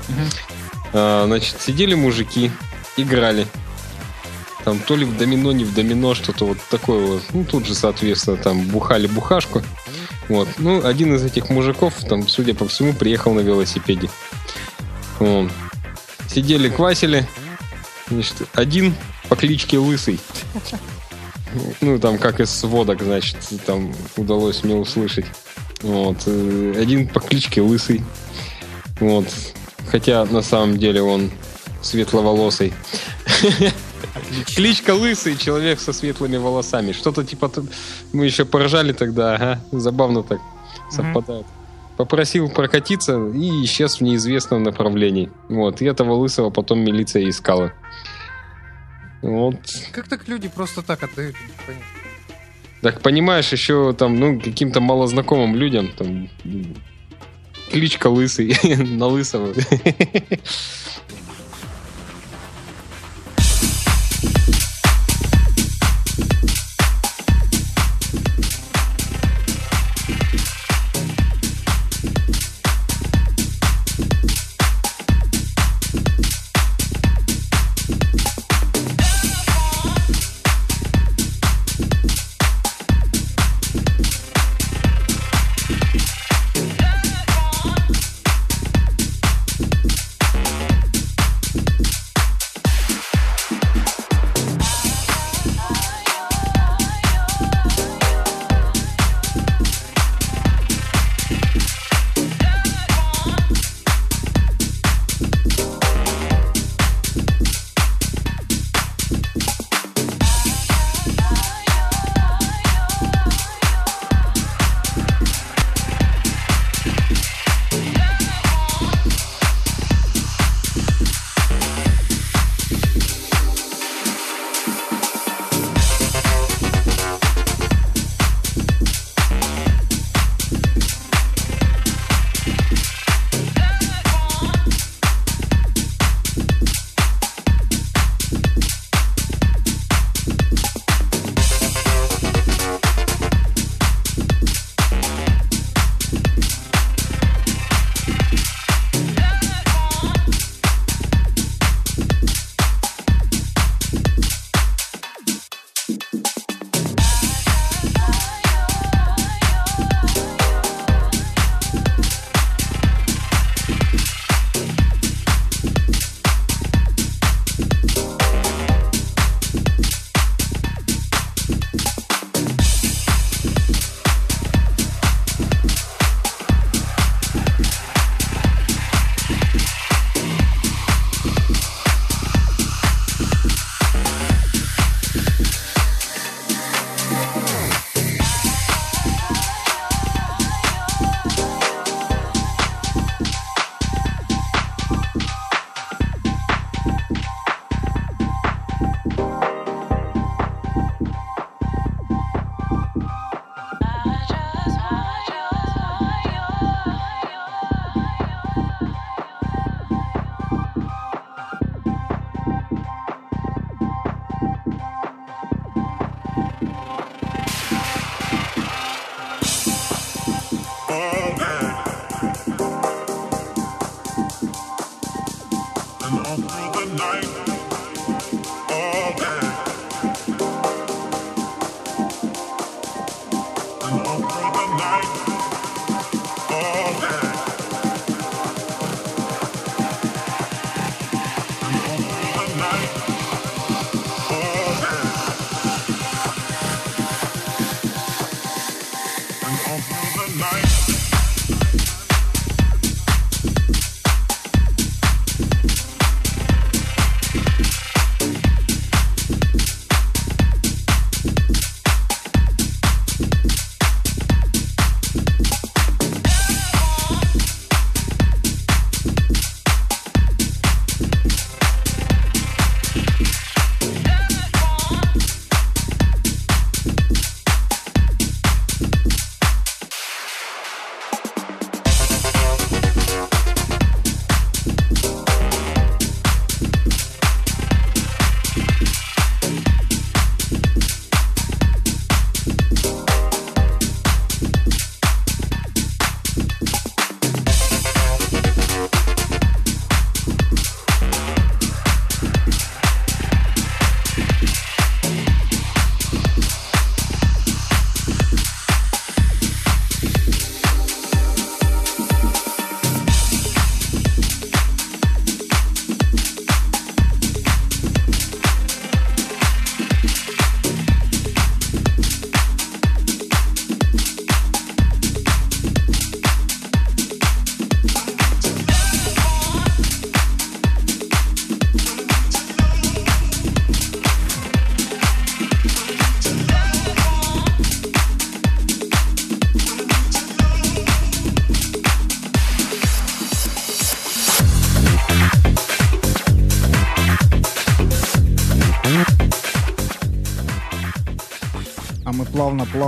А, 0.92 1.24
значит, 1.26 1.60
сидели 1.60 1.94
мужики, 1.94 2.50
играли. 2.96 3.46
Там 4.64 4.78
то 4.78 4.94
ли 4.94 5.04
в 5.04 5.16
домино, 5.16 5.52
не 5.52 5.64
в 5.64 5.74
домино, 5.74 6.14
что-то 6.14 6.46
вот 6.46 6.58
такое 6.70 7.04
вот. 7.04 7.22
Ну, 7.32 7.44
тут 7.44 7.66
же, 7.66 7.74
соответственно, 7.74 8.36
там 8.36 8.62
бухали 8.66 9.06
бухашку. 9.06 9.62
Вот. 10.28 10.48
Ну, 10.58 10.84
один 10.86 11.14
из 11.14 11.24
этих 11.24 11.50
мужиков, 11.50 11.94
там, 12.08 12.28
судя 12.28 12.54
по 12.54 12.68
всему, 12.68 12.92
приехал 12.92 13.34
на 13.34 13.40
велосипеде. 13.40 14.08
Вот. 15.18 15.50
Сидели, 16.28 16.68
квасили. 16.68 17.26
Значит, 18.08 18.48
один 18.54 18.94
по 19.28 19.36
кличке 19.36 19.78
Лысый. 19.78 20.20
Ну, 21.80 21.98
там, 21.98 22.18
как 22.18 22.40
из 22.40 22.50
сводок, 22.50 23.02
значит, 23.02 23.36
там 23.66 23.94
удалось 24.16 24.62
мне 24.62 24.74
услышать. 24.74 25.26
Вот. 25.82 26.18
э, 26.26 26.74
Один 26.78 27.08
по 27.08 27.20
кличке 27.20 27.60
Лысый. 27.60 28.02
Вот. 29.00 29.26
Хотя, 29.90 30.24
на 30.24 30.42
самом 30.42 30.78
деле, 30.78 31.02
он 31.02 31.30
светловолосый. 31.82 32.72
Кличка 34.54 34.94
Лысый, 34.94 35.36
человек 35.36 35.80
со 35.80 35.92
светлыми 35.92 36.36
волосами. 36.36 36.92
Что-то 36.92 37.24
типа... 37.24 37.50
Мы 38.12 38.26
еще 38.26 38.44
поражали 38.44 38.92
тогда, 38.92 39.34
ага. 39.34 39.60
Забавно 39.72 40.22
так 40.22 40.40
совпадает. 40.90 41.46
Попросил 41.96 42.48
прокатиться 42.48 43.18
и 43.28 43.64
исчез 43.64 43.96
в 43.96 44.00
неизвестном 44.00 44.62
направлении. 44.62 45.30
Вот. 45.48 45.82
И 45.82 45.84
этого 45.84 46.14
Лысого 46.14 46.50
потом 46.50 46.80
милиция 46.80 47.28
искала. 47.28 47.72
Вот. 49.20 49.56
Как 49.92 50.08
так 50.08 50.26
люди 50.28 50.48
просто 50.48 50.82
так 50.82 51.02
отдают? 51.02 51.36
Непонятно. 51.60 52.01
Так 52.82 53.00
понимаешь, 53.00 53.52
еще 53.52 53.92
там, 53.92 54.16
ну, 54.16 54.40
каким-то 54.40 54.80
малознакомым 54.80 55.54
людям, 55.54 55.92
там, 55.96 56.28
кличка 57.70 58.08
Лысый, 58.08 58.56
на 58.76 59.06
Лысого. 59.06 59.54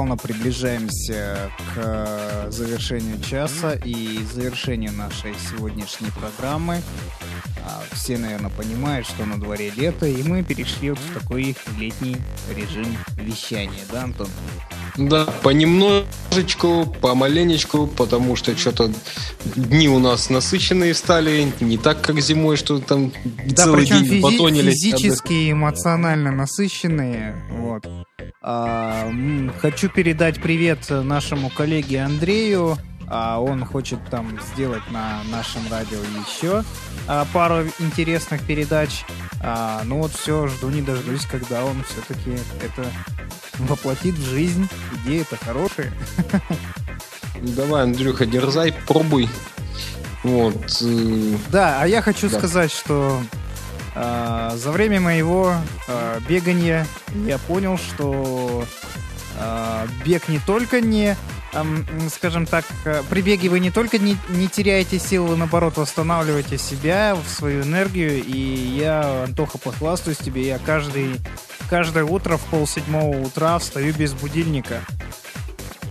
Плавно-плавно 0.05 0.17
приближаемся 0.17 1.51
к 1.75 1.77
э, 1.77 2.47
завершению 2.51 3.21
часа 3.23 3.73
и 3.85 4.19
завершению 4.33 4.93
нашей 4.93 5.35
сегодняшней 5.51 6.09
программы. 6.11 6.81
А, 7.67 7.83
Все, 7.93 8.19
наверное, 8.19 8.51
понимают, 8.51 9.07
что 9.07 9.25
на 9.25 9.39
дворе 9.41 9.73
лето, 9.77 10.07
и 10.07 10.23
мы 10.23 10.43
перешли 10.43 10.91
вот 10.91 10.99
в 10.99 11.19
такой 11.19 11.57
летний 11.79 12.17
режим 12.55 12.87
вещания, 13.17 13.81
да, 13.91 14.05
Антон? 14.05 14.29
Да, 14.97 15.25
понемножечку, 15.43 16.87
помаленечку, 17.01 17.87
потому 17.87 18.37
что 18.37 18.57
что-то 18.57 18.93
дни 19.57 19.89
у 19.89 19.99
нас 19.99 20.29
насыщенные 20.31 20.95
стали, 20.95 21.51
не 21.61 21.79
так, 21.79 22.03
как 22.03 22.21
зимой, 22.21 22.57
что 22.57 22.79
там 22.81 23.11
Да, 23.25 23.65
целый 23.65 23.81
причем 23.87 24.05
день 24.05 24.13
физи- 24.19 24.21
батонились. 24.21 24.75
физически 24.75 25.33
и 25.33 25.53
эмоционально 25.53 26.31
насыщенные. 26.33 27.43
Вот. 27.51 27.87
А, 28.47 29.11
хочу 29.63 29.89
передать 29.89 30.41
привет 30.43 30.91
нашему 30.91 31.49
коллеге 31.49 32.03
Андрею. 32.03 32.77
А 33.07 33.39
он 33.39 33.65
хочет 33.65 33.99
там 34.11 34.39
сделать 34.55 34.83
на 34.91 35.23
нашем 35.31 35.63
радио 35.71 35.99
еще 36.27 36.63
а, 37.07 37.27
пару 37.33 37.65
интересных 37.79 38.43
передач. 38.43 39.05
Ну 39.85 39.99
вот 39.99 40.13
все, 40.13 40.47
жду 40.49 40.71
не 40.71 40.81
дождусь, 40.81 41.27
когда 41.27 41.65
он 41.67 41.85
все-таки 41.85 42.39
это 42.63 42.87
воплотит 43.59 44.15
в 44.15 44.31
жизнь. 44.31 44.69
Идеи-то 45.05 45.37
хорошие. 45.37 45.93
Давай, 47.43 47.83
Андрюха, 47.83 48.25
дерзай, 48.25 48.75
пробуй. 48.87 49.29
Вот. 50.23 50.83
э, 50.83 51.37
Да, 51.51 51.83
а 51.83 51.87
я 51.87 52.01
хочу 52.01 52.31
Да. 52.31 52.39
сказать, 52.39 52.73
что 52.73 53.21
за 53.95 54.71
время 54.73 55.01
моего 55.01 55.55
а, 55.87 56.19
бегания 56.29 56.87
я 57.27 57.39
понял, 57.39 57.79
что 57.79 58.65
а, 59.39 59.87
бег 60.05 60.29
не 60.29 60.41
только 60.41 60.81
не, 60.81 61.17
скажем 62.11 62.47
так, 62.47 62.65
а, 62.85 63.05
при 63.09 63.21
беге 63.21 63.49
вы 63.49 63.61
не 63.61 63.71
только 63.71 63.99
не, 63.99 64.17
не 64.31 64.49
теряете 64.49 64.99
силы, 64.99 65.29
вы 65.29 65.37
наоборот 65.37 65.77
восстанавливаете 65.77 66.59
себя, 66.59 67.17
свою 67.27 67.63
энергию. 67.63 68.23
И 68.23 68.37
я, 68.37 69.25
Антоха, 69.25 69.59
похвастаюсь 69.59 70.19
тебе, 70.19 70.47
я 70.47 70.59
каждый, 70.59 71.21
каждое 71.71 72.05
утро 72.05 72.37
в 72.37 72.45
полседьмого 72.47 73.17
утра 73.21 73.59
встаю 73.59 73.95
без 73.95 74.13
будильника. 74.13 74.81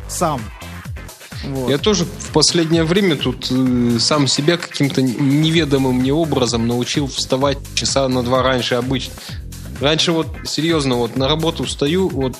Сам. 0.09 0.41
Вот. 1.43 1.69
Я 1.69 1.77
тоже 1.77 2.05
в 2.05 2.31
последнее 2.31 2.83
время 2.83 3.15
тут 3.15 3.47
э, 3.51 3.97
сам 3.99 4.27
себя 4.27 4.57
каким-то 4.57 5.01
неведомым 5.01 5.95
мне 5.95 6.13
образом 6.13 6.67
научил 6.67 7.07
вставать 7.07 7.57
часа 7.75 8.07
на 8.07 8.23
два 8.23 8.41
раньше 8.43 8.75
обычно. 8.75 9.13
Раньше 9.81 10.11
вот, 10.11 10.27
серьезно, 10.45 10.95
вот 10.95 11.17
на 11.17 11.27
работу 11.27 11.65
встаю, 11.65 12.07
вот 12.07 12.35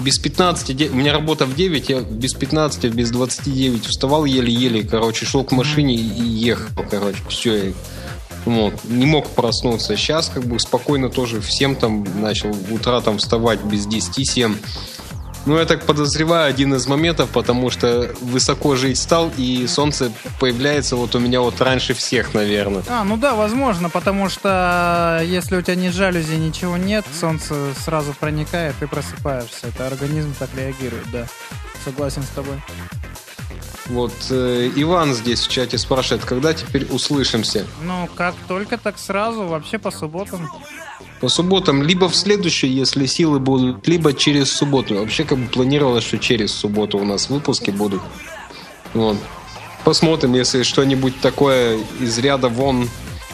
без 0.00 0.18
15, 0.18 0.76
де- 0.76 0.88
у 0.88 0.94
меня 0.94 1.12
работа 1.12 1.46
в 1.46 1.54
9, 1.54 1.88
я 1.88 2.00
без 2.00 2.32
15, 2.34 2.86
без 2.86 3.10
29 3.10 3.86
вставал 3.86 4.24
еле-еле, 4.24 4.82
короче, 4.82 5.26
шел 5.26 5.44
к 5.44 5.52
машине 5.52 5.94
и 5.94 6.22
ехал, 6.22 6.84
короче, 6.90 7.18
все. 7.28 7.74
Вот, 8.46 8.74
не 8.84 9.04
мог 9.04 9.28
проснуться. 9.28 9.96
Сейчас 9.96 10.30
как 10.32 10.46
бы 10.46 10.58
спокойно 10.58 11.10
тоже 11.10 11.40
всем 11.42 11.76
там 11.76 12.06
начал 12.20 12.56
утра 12.70 13.00
там 13.02 13.18
вставать 13.18 13.62
без 13.62 13.86
10-7. 13.86 14.56
Ну, 15.46 15.58
я 15.58 15.64
так 15.64 15.84
подозреваю, 15.84 16.48
один 16.48 16.74
из 16.74 16.86
моментов, 16.86 17.30
потому 17.30 17.70
что 17.70 18.12
высоко 18.20 18.76
жить 18.76 18.98
стал, 18.98 19.32
и 19.36 19.66
солнце 19.66 20.12
появляется 20.38 20.96
вот 20.96 21.14
у 21.14 21.18
меня 21.18 21.40
вот 21.40 21.60
раньше 21.60 21.94
всех, 21.94 22.34
наверное. 22.34 22.82
А, 22.88 23.04
ну 23.04 23.16
да, 23.16 23.34
возможно, 23.34 23.88
потому 23.88 24.28
что 24.28 25.22
если 25.24 25.56
у 25.56 25.62
тебя 25.62 25.76
ни 25.76 25.88
жалюзи, 25.88 26.34
ничего 26.34 26.76
нет, 26.76 27.06
солнце 27.18 27.54
сразу 27.84 28.12
проникает, 28.12 28.74
ты 28.80 28.86
просыпаешься. 28.86 29.68
Это 29.68 29.86
организм 29.86 30.34
так 30.38 30.50
реагирует, 30.56 31.10
да. 31.10 31.26
Согласен 31.84 32.22
с 32.22 32.28
тобой. 32.28 32.56
Вот 33.90 34.12
э, 34.30 34.70
Иван 34.76 35.14
здесь 35.14 35.40
в 35.40 35.48
чате 35.48 35.76
спрашивает, 35.76 36.24
когда 36.24 36.54
теперь 36.54 36.86
услышимся? 36.86 37.66
Ну, 37.82 38.08
как 38.14 38.34
только, 38.46 38.78
так 38.78 38.98
сразу, 38.98 39.46
вообще 39.46 39.78
по 39.78 39.90
субботам. 39.90 40.48
По 41.20 41.28
субботам, 41.28 41.82
либо 41.82 42.08
в 42.08 42.14
следующей, 42.14 42.68
если 42.68 43.06
силы 43.06 43.40
будут, 43.40 43.88
либо 43.88 44.12
через 44.12 44.52
субботу. 44.52 44.94
Вообще 44.94 45.24
как 45.24 45.38
бы 45.38 45.46
планировалось, 45.48 46.04
что 46.04 46.18
через 46.18 46.52
субботу 46.52 46.98
у 46.98 47.04
нас 47.04 47.28
выпуски 47.28 47.70
будут. 47.70 48.00
Вот. 48.94 49.16
Посмотрим, 49.84 50.34
если 50.34 50.62
что-нибудь 50.62 51.20
такое 51.20 51.80
из 52.00 52.16
ряда 52.18 52.48
вон 52.48 52.88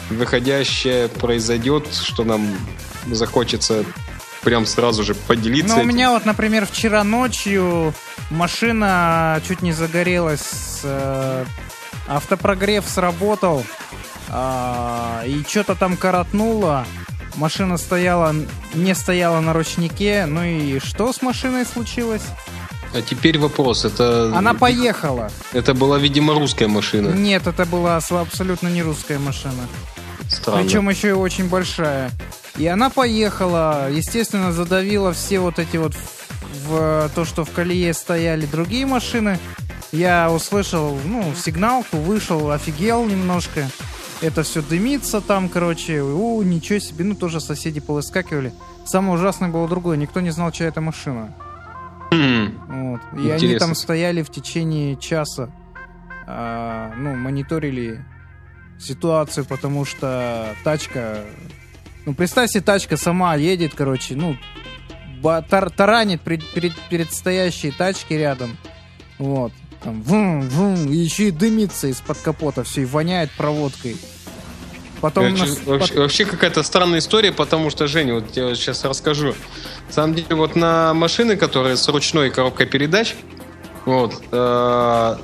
выходящее 0.09 1.07
произойдет, 1.07 1.87
что 1.93 2.23
нам 2.23 2.47
захочется 3.11 3.85
прям 4.43 4.65
сразу 4.65 5.03
же 5.03 5.13
поделиться. 5.13 5.75
Ну, 5.75 5.81
у 5.81 5.85
меня 5.85 6.11
вот, 6.11 6.25
например, 6.25 6.65
вчера 6.65 7.03
ночью 7.03 7.93
машина 8.29 9.41
чуть 9.47 9.61
не 9.61 9.71
загорелась, 9.71 10.81
э, 10.83 11.45
автопрогрев 12.07 12.85
сработал, 12.87 13.63
а, 14.29 15.23
и 15.25 15.43
что-то 15.47 15.75
там 15.75 15.97
коротнуло. 15.97 16.85
Машина 17.35 17.77
стояла, 17.77 18.35
не 18.73 18.95
стояла 18.95 19.39
на 19.41 19.53
ручнике. 19.53 20.25
Ну 20.25 20.43
и 20.43 20.79
что 20.79 21.13
с 21.13 21.21
машиной 21.21 21.65
случилось? 21.65 22.23
А 22.93 23.01
теперь 23.01 23.37
вопрос. 23.37 23.85
Это, 23.85 24.33
Она 24.35 24.53
поехала. 24.53 25.29
это 25.53 25.73
была, 25.73 25.99
видимо, 25.99 26.33
русская 26.33 26.67
машина. 26.67 27.09
Нет, 27.09 27.45
это 27.45 27.65
была 27.65 27.97
абсолютно 27.97 28.69
не 28.69 28.81
русская 28.81 29.19
машина. 29.19 29.67
Странно. 30.29 30.63
Причем 30.63 30.89
еще 30.89 31.09
и 31.09 31.13
очень 31.13 31.47
большая. 31.47 32.11
И 32.57 32.65
она 32.65 32.89
поехала, 32.89 33.87
естественно, 33.91 34.51
задавила 34.51 35.13
все 35.13 35.39
вот 35.39 35.59
эти 35.59 35.77
вот 35.77 35.93
в, 36.65 37.07
в 37.07 37.11
то, 37.15 37.25
что 37.25 37.45
в 37.45 37.51
колее 37.51 37.93
стояли 37.93 38.45
другие 38.45 38.85
машины. 38.85 39.39
Я 39.91 40.31
услышал, 40.31 40.97
ну, 41.05 41.33
сигналку, 41.35 41.97
вышел, 41.97 42.51
офигел 42.51 43.05
немножко. 43.05 43.69
Это 44.21 44.43
все 44.43 44.61
дымится 44.61 45.21
там, 45.21 45.47
короче. 45.47 46.01
У, 46.01 46.41
ничего 46.41 46.79
себе. 46.79 47.05
Ну, 47.05 47.15
тоже 47.15 47.39
соседи 47.39 47.79
повыскакивали. 47.79 48.53
Самое 48.85 49.13
ужасное 49.13 49.49
было 49.49 49.67
другое. 49.67 49.97
Никто 49.97 50.19
не 50.21 50.31
знал, 50.31 50.51
чья 50.51 50.67
это 50.67 50.81
машина. 50.81 51.35
Хм. 52.11 52.57
Вот. 52.67 53.01
И 53.13 53.29
они 53.29 53.45
Интересно. 53.45 53.67
там 53.67 53.75
стояли 53.75 54.21
в 54.21 54.29
течение 54.29 54.95
часа, 54.95 55.51
а, 56.25 56.93
ну, 56.97 57.15
мониторили 57.15 58.03
ситуацию, 58.79 59.45
потому 59.45 59.85
что 59.85 60.55
тачка... 60.63 61.21
Ну, 62.05 62.13
представь 62.13 62.49
себе, 62.49 62.63
тачка 62.63 62.95
сама 62.95 63.35
едет, 63.35 63.73
короче, 63.75 64.15
ну, 64.15 64.37
тар- 65.23 65.69
таранит 65.69 66.21
пред- 66.21 66.45
перед, 66.53 66.73
перед 66.89 67.13
стоящей 67.13 67.71
тачки 67.71 68.13
рядом. 68.13 68.57
Вот. 69.17 69.51
Там, 69.83 70.01
вум, 70.01 70.41
вум, 70.41 70.91
и 70.91 70.95
еще 70.95 71.27
и 71.27 71.31
дымится 71.31 71.87
из-под 71.87 72.17
капота, 72.17 72.63
все, 72.63 72.81
и 72.81 72.85
воняет 72.85 73.31
проводкой. 73.31 73.95
Потом... 75.01 75.25
Вообще, 75.29 75.45
нас- 75.45 75.59
вообще- 75.65 75.99
вообще 75.99 76.25
какая-то 76.25 76.63
странная 76.63 76.99
история, 76.99 77.31
потому 77.31 77.69
что, 77.69 77.87
Женя, 77.87 78.15
вот 78.15 78.35
я 78.35 78.55
сейчас 78.55 78.83
расскажу. 78.85 79.35
На 79.87 79.93
самом 79.93 80.15
деле, 80.15 80.35
вот 80.35 80.55
на 80.55 80.93
машины, 80.95 81.35
которые 81.37 81.77
с 81.77 81.87
ручной 81.87 82.31
коробкой 82.31 82.65
передач, 82.65 83.15
вот, 83.85 84.21
э, 84.31 85.15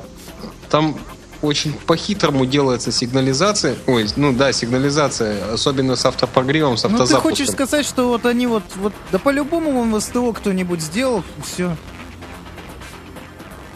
там 0.69 0.97
очень 1.43 1.73
по-хитрому 1.73 2.45
делается 2.45 2.91
сигнализация. 2.91 3.75
Ой, 3.85 4.07
ну 4.15 4.31
да, 4.33 4.53
сигнализация, 4.53 5.53
особенно 5.53 5.95
с 5.95 6.05
автопрогревом, 6.05 6.77
с 6.77 6.83
Ну, 6.83 6.89
ты 6.89 6.93
автозапуском. 6.95 7.31
хочешь 7.31 7.49
сказать, 7.51 7.85
что 7.85 8.07
вот 8.07 8.25
они 8.25 8.47
вот, 8.47 8.63
вот, 8.75 8.93
да 9.11 9.19
по-любому 9.19 9.83
в 9.83 9.99
СТО 10.01 10.31
кто-нибудь 10.33 10.81
сделал, 10.81 11.23
все. 11.45 11.75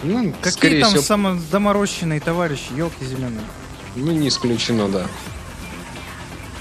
Ну, 0.03 0.32
Какие 0.41 0.51
скорее 0.53 0.82
там 0.82 0.89
всего, 0.91 1.03
самодоморощенные 1.03 2.20
товарищи, 2.22 2.72
елки 2.76 3.03
зеленые. 3.03 3.41
ну, 3.95 4.11
не 4.11 4.30
исключено, 4.30 4.88
да. 4.88 5.05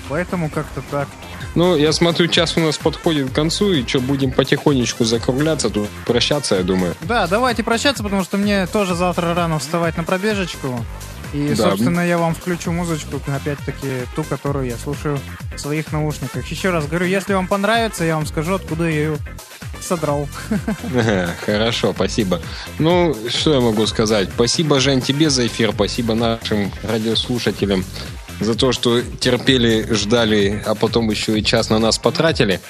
Поэтому 0.08 0.50
как-то 0.50 0.82
так. 0.90 1.08
Ну, 1.56 1.74
я 1.74 1.92
смотрю, 1.92 2.28
час 2.28 2.56
у 2.56 2.60
нас 2.60 2.76
подходит 2.76 3.30
к 3.30 3.32
концу, 3.32 3.72
и 3.72 3.86
что, 3.86 4.00
будем 4.00 4.30
потихонечку 4.30 5.04
закругляться, 5.04 5.70
тут 5.70 5.88
прощаться, 6.04 6.56
я 6.56 6.62
думаю. 6.62 6.94
Да, 7.00 7.26
давайте 7.26 7.62
прощаться, 7.62 8.02
потому 8.02 8.22
что 8.24 8.36
мне 8.36 8.66
тоже 8.66 8.94
завтра 8.94 9.32
рано 9.34 9.58
вставать 9.58 9.96
на 9.96 10.04
пробежечку. 10.04 10.84
И, 11.32 11.54
Да. 11.54 11.70
собственно, 11.70 12.06
я 12.06 12.18
вам 12.18 12.34
включу 12.34 12.72
музычку, 12.72 13.20
опять-таки, 13.26 13.88
ту, 14.14 14.22
которую 14.22 14.66
я 14.66 14.76
слушаю 14.76 15.18
в 15.56 15.58
своих 15.58 15.92
наушниках. 15.92 16.46
Еще 16.46 16.70
раз 16.70 16.86
говорю, 16.86 17.06
если 17.06 17.32
вам 17.32 17.48
понравится, 17.48 18.04
я 18.04 18.16
вам 18.16 18.26
скажу, 18.26 18.54
откуда 18.54 18.84
я 18.84 18.90
ее 18.90 19.16
содрал. 19.80 20.28
Хорошо, 21.46 21.92
спасибо. 21.94 22.40
Ну, 22.78 23.16
что 23.28 23.54
я 23.54 23.60
могу 23.60 23.86
сказать? 23.86 24.28
Спасибо, 24.34 24.78
Жень, 24.78 25.00
тебе 25.00 25.30
за 25.30 25.46
эфир, 25.46 25.72
спасибо 25.72 26.14
нашим 26.14 26.70
радиослушателям 26.82 27.84
за 28.40 28.54
то, 28.54 28.72
что 28.72 29.00
терпели, 29.02 29.86
ждали, 29.92 30.62
а 30.66 30.74
потом 30.74 31.10
еще 31.10 31.38
и 31.38 31.44
час 31.44 31.70
на 31.70 31.78
нас 31.78 31.98
потратили, 31.98 32.60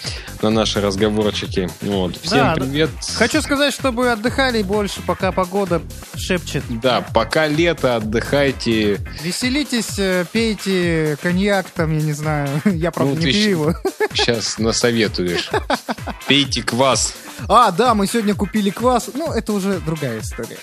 на 0.42 0.50
наши 0.50 0.80
разговорчики. 0.80 1.68
Вот. 1.82 2.16
Всем 2.22 2.38
Да, 2.38 2.54
привет. 2.54 2.90
Хочу 3.16 3.42
сказать, 3.42 3.74
чтобы 3.74 4.10
отдыхали 4.10 4.62
больше, 4.62 5.00
пока 5.06 5.32
погода 5.32 5.82
шепчет. 6.16 6.62
Да, 6.68 7.00
пока 7.14 7.46
лето, 7.48 7.96
отдыхайте. 7.96 9.00
Веселитесь, 9.22 9.98
э, 9.98 10.24
пейте 10.30 11.16
коньяк, 11.22 11.70
там, 11.70 11.96
я 11.96 12.02
не 12.02 12.12
знаю. 12.12 12.48
Я, 12.64 12.90
правда, 12.90 13.14
Ну, 13.14 13.20
не 13.20 13.32
пью 13.32 13.50
его. 13.50 13.74
Сейчас 14.14 14.58
насоветуешь. 14.58 15.50
Пейте 16.28 16.62
квас. 16.62 17.14
А, 17.48 17.70
да, 17.70 17.94
мы 17.94 18.06
сегодня 18.06 18.34
купили 18.34 18.70
квас. 18.70 19.10
Ну, 19.14 19.32
это 19.32 19.52
уже 19.52 19.80
другая 19.80 20.20
история. 20.20 20.58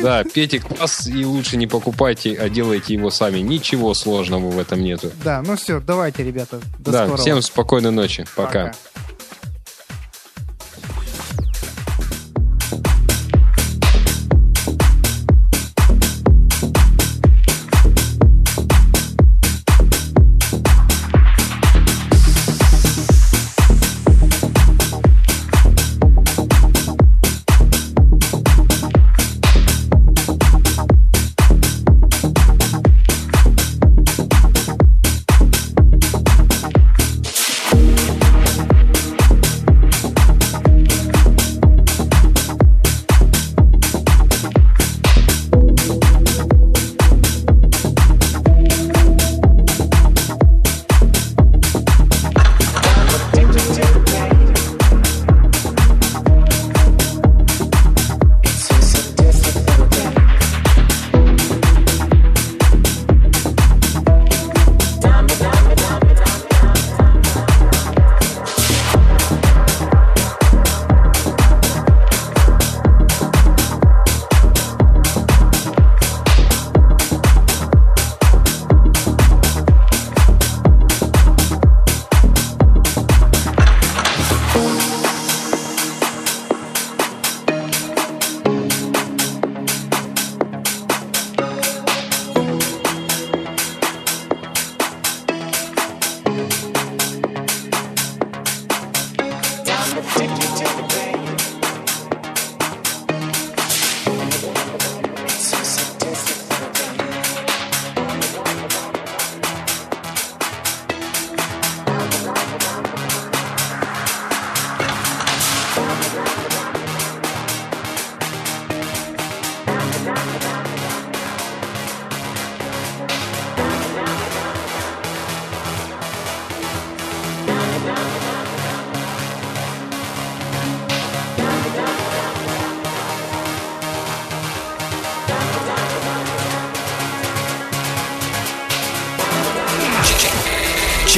Да, 0.00 0.24
пейте 0.24 0.60
квас 0.60 1.06
и 1.06 1.24
лучше 1.24 1.56
не 1.56 1.66
покупайте, 1.66 2.34
а 2.34 2.48
делайте 2.48 2.94
его 2.94 3.10
сами. 3.10 3.38
Ничего 3.38 3.94
сложного 3.94 4.50
в 4.50 4.58
этом 4.58 4.82
нету. 4.82 5.10
Да, 5.24 5.42
ну 5.44 5.56
все, 5.56 5.80
давайте, 5.80 6.22
ребята. 6.22 6.60
До 6.78 6.92
да, 6.92 6.98
скорого. 7.04 7.22
всем 7.22 7.42
спокойной 7.42 7.90
ночи. 7.90 8.24
Пока. 8.36 8.72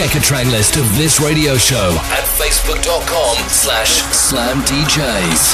Check 0.01 0.15
a 0.15 0.21
track 0.21 0.47
list 0.47 0.77
of 0.77 0.97
this 0.97 1.21
radio 1.21 1.59
show 1.59 1.91
at 2.05 2.25
facebook.com 2.25 3.37
slash 3.51 4.01
slamdjs. 4.05 5.51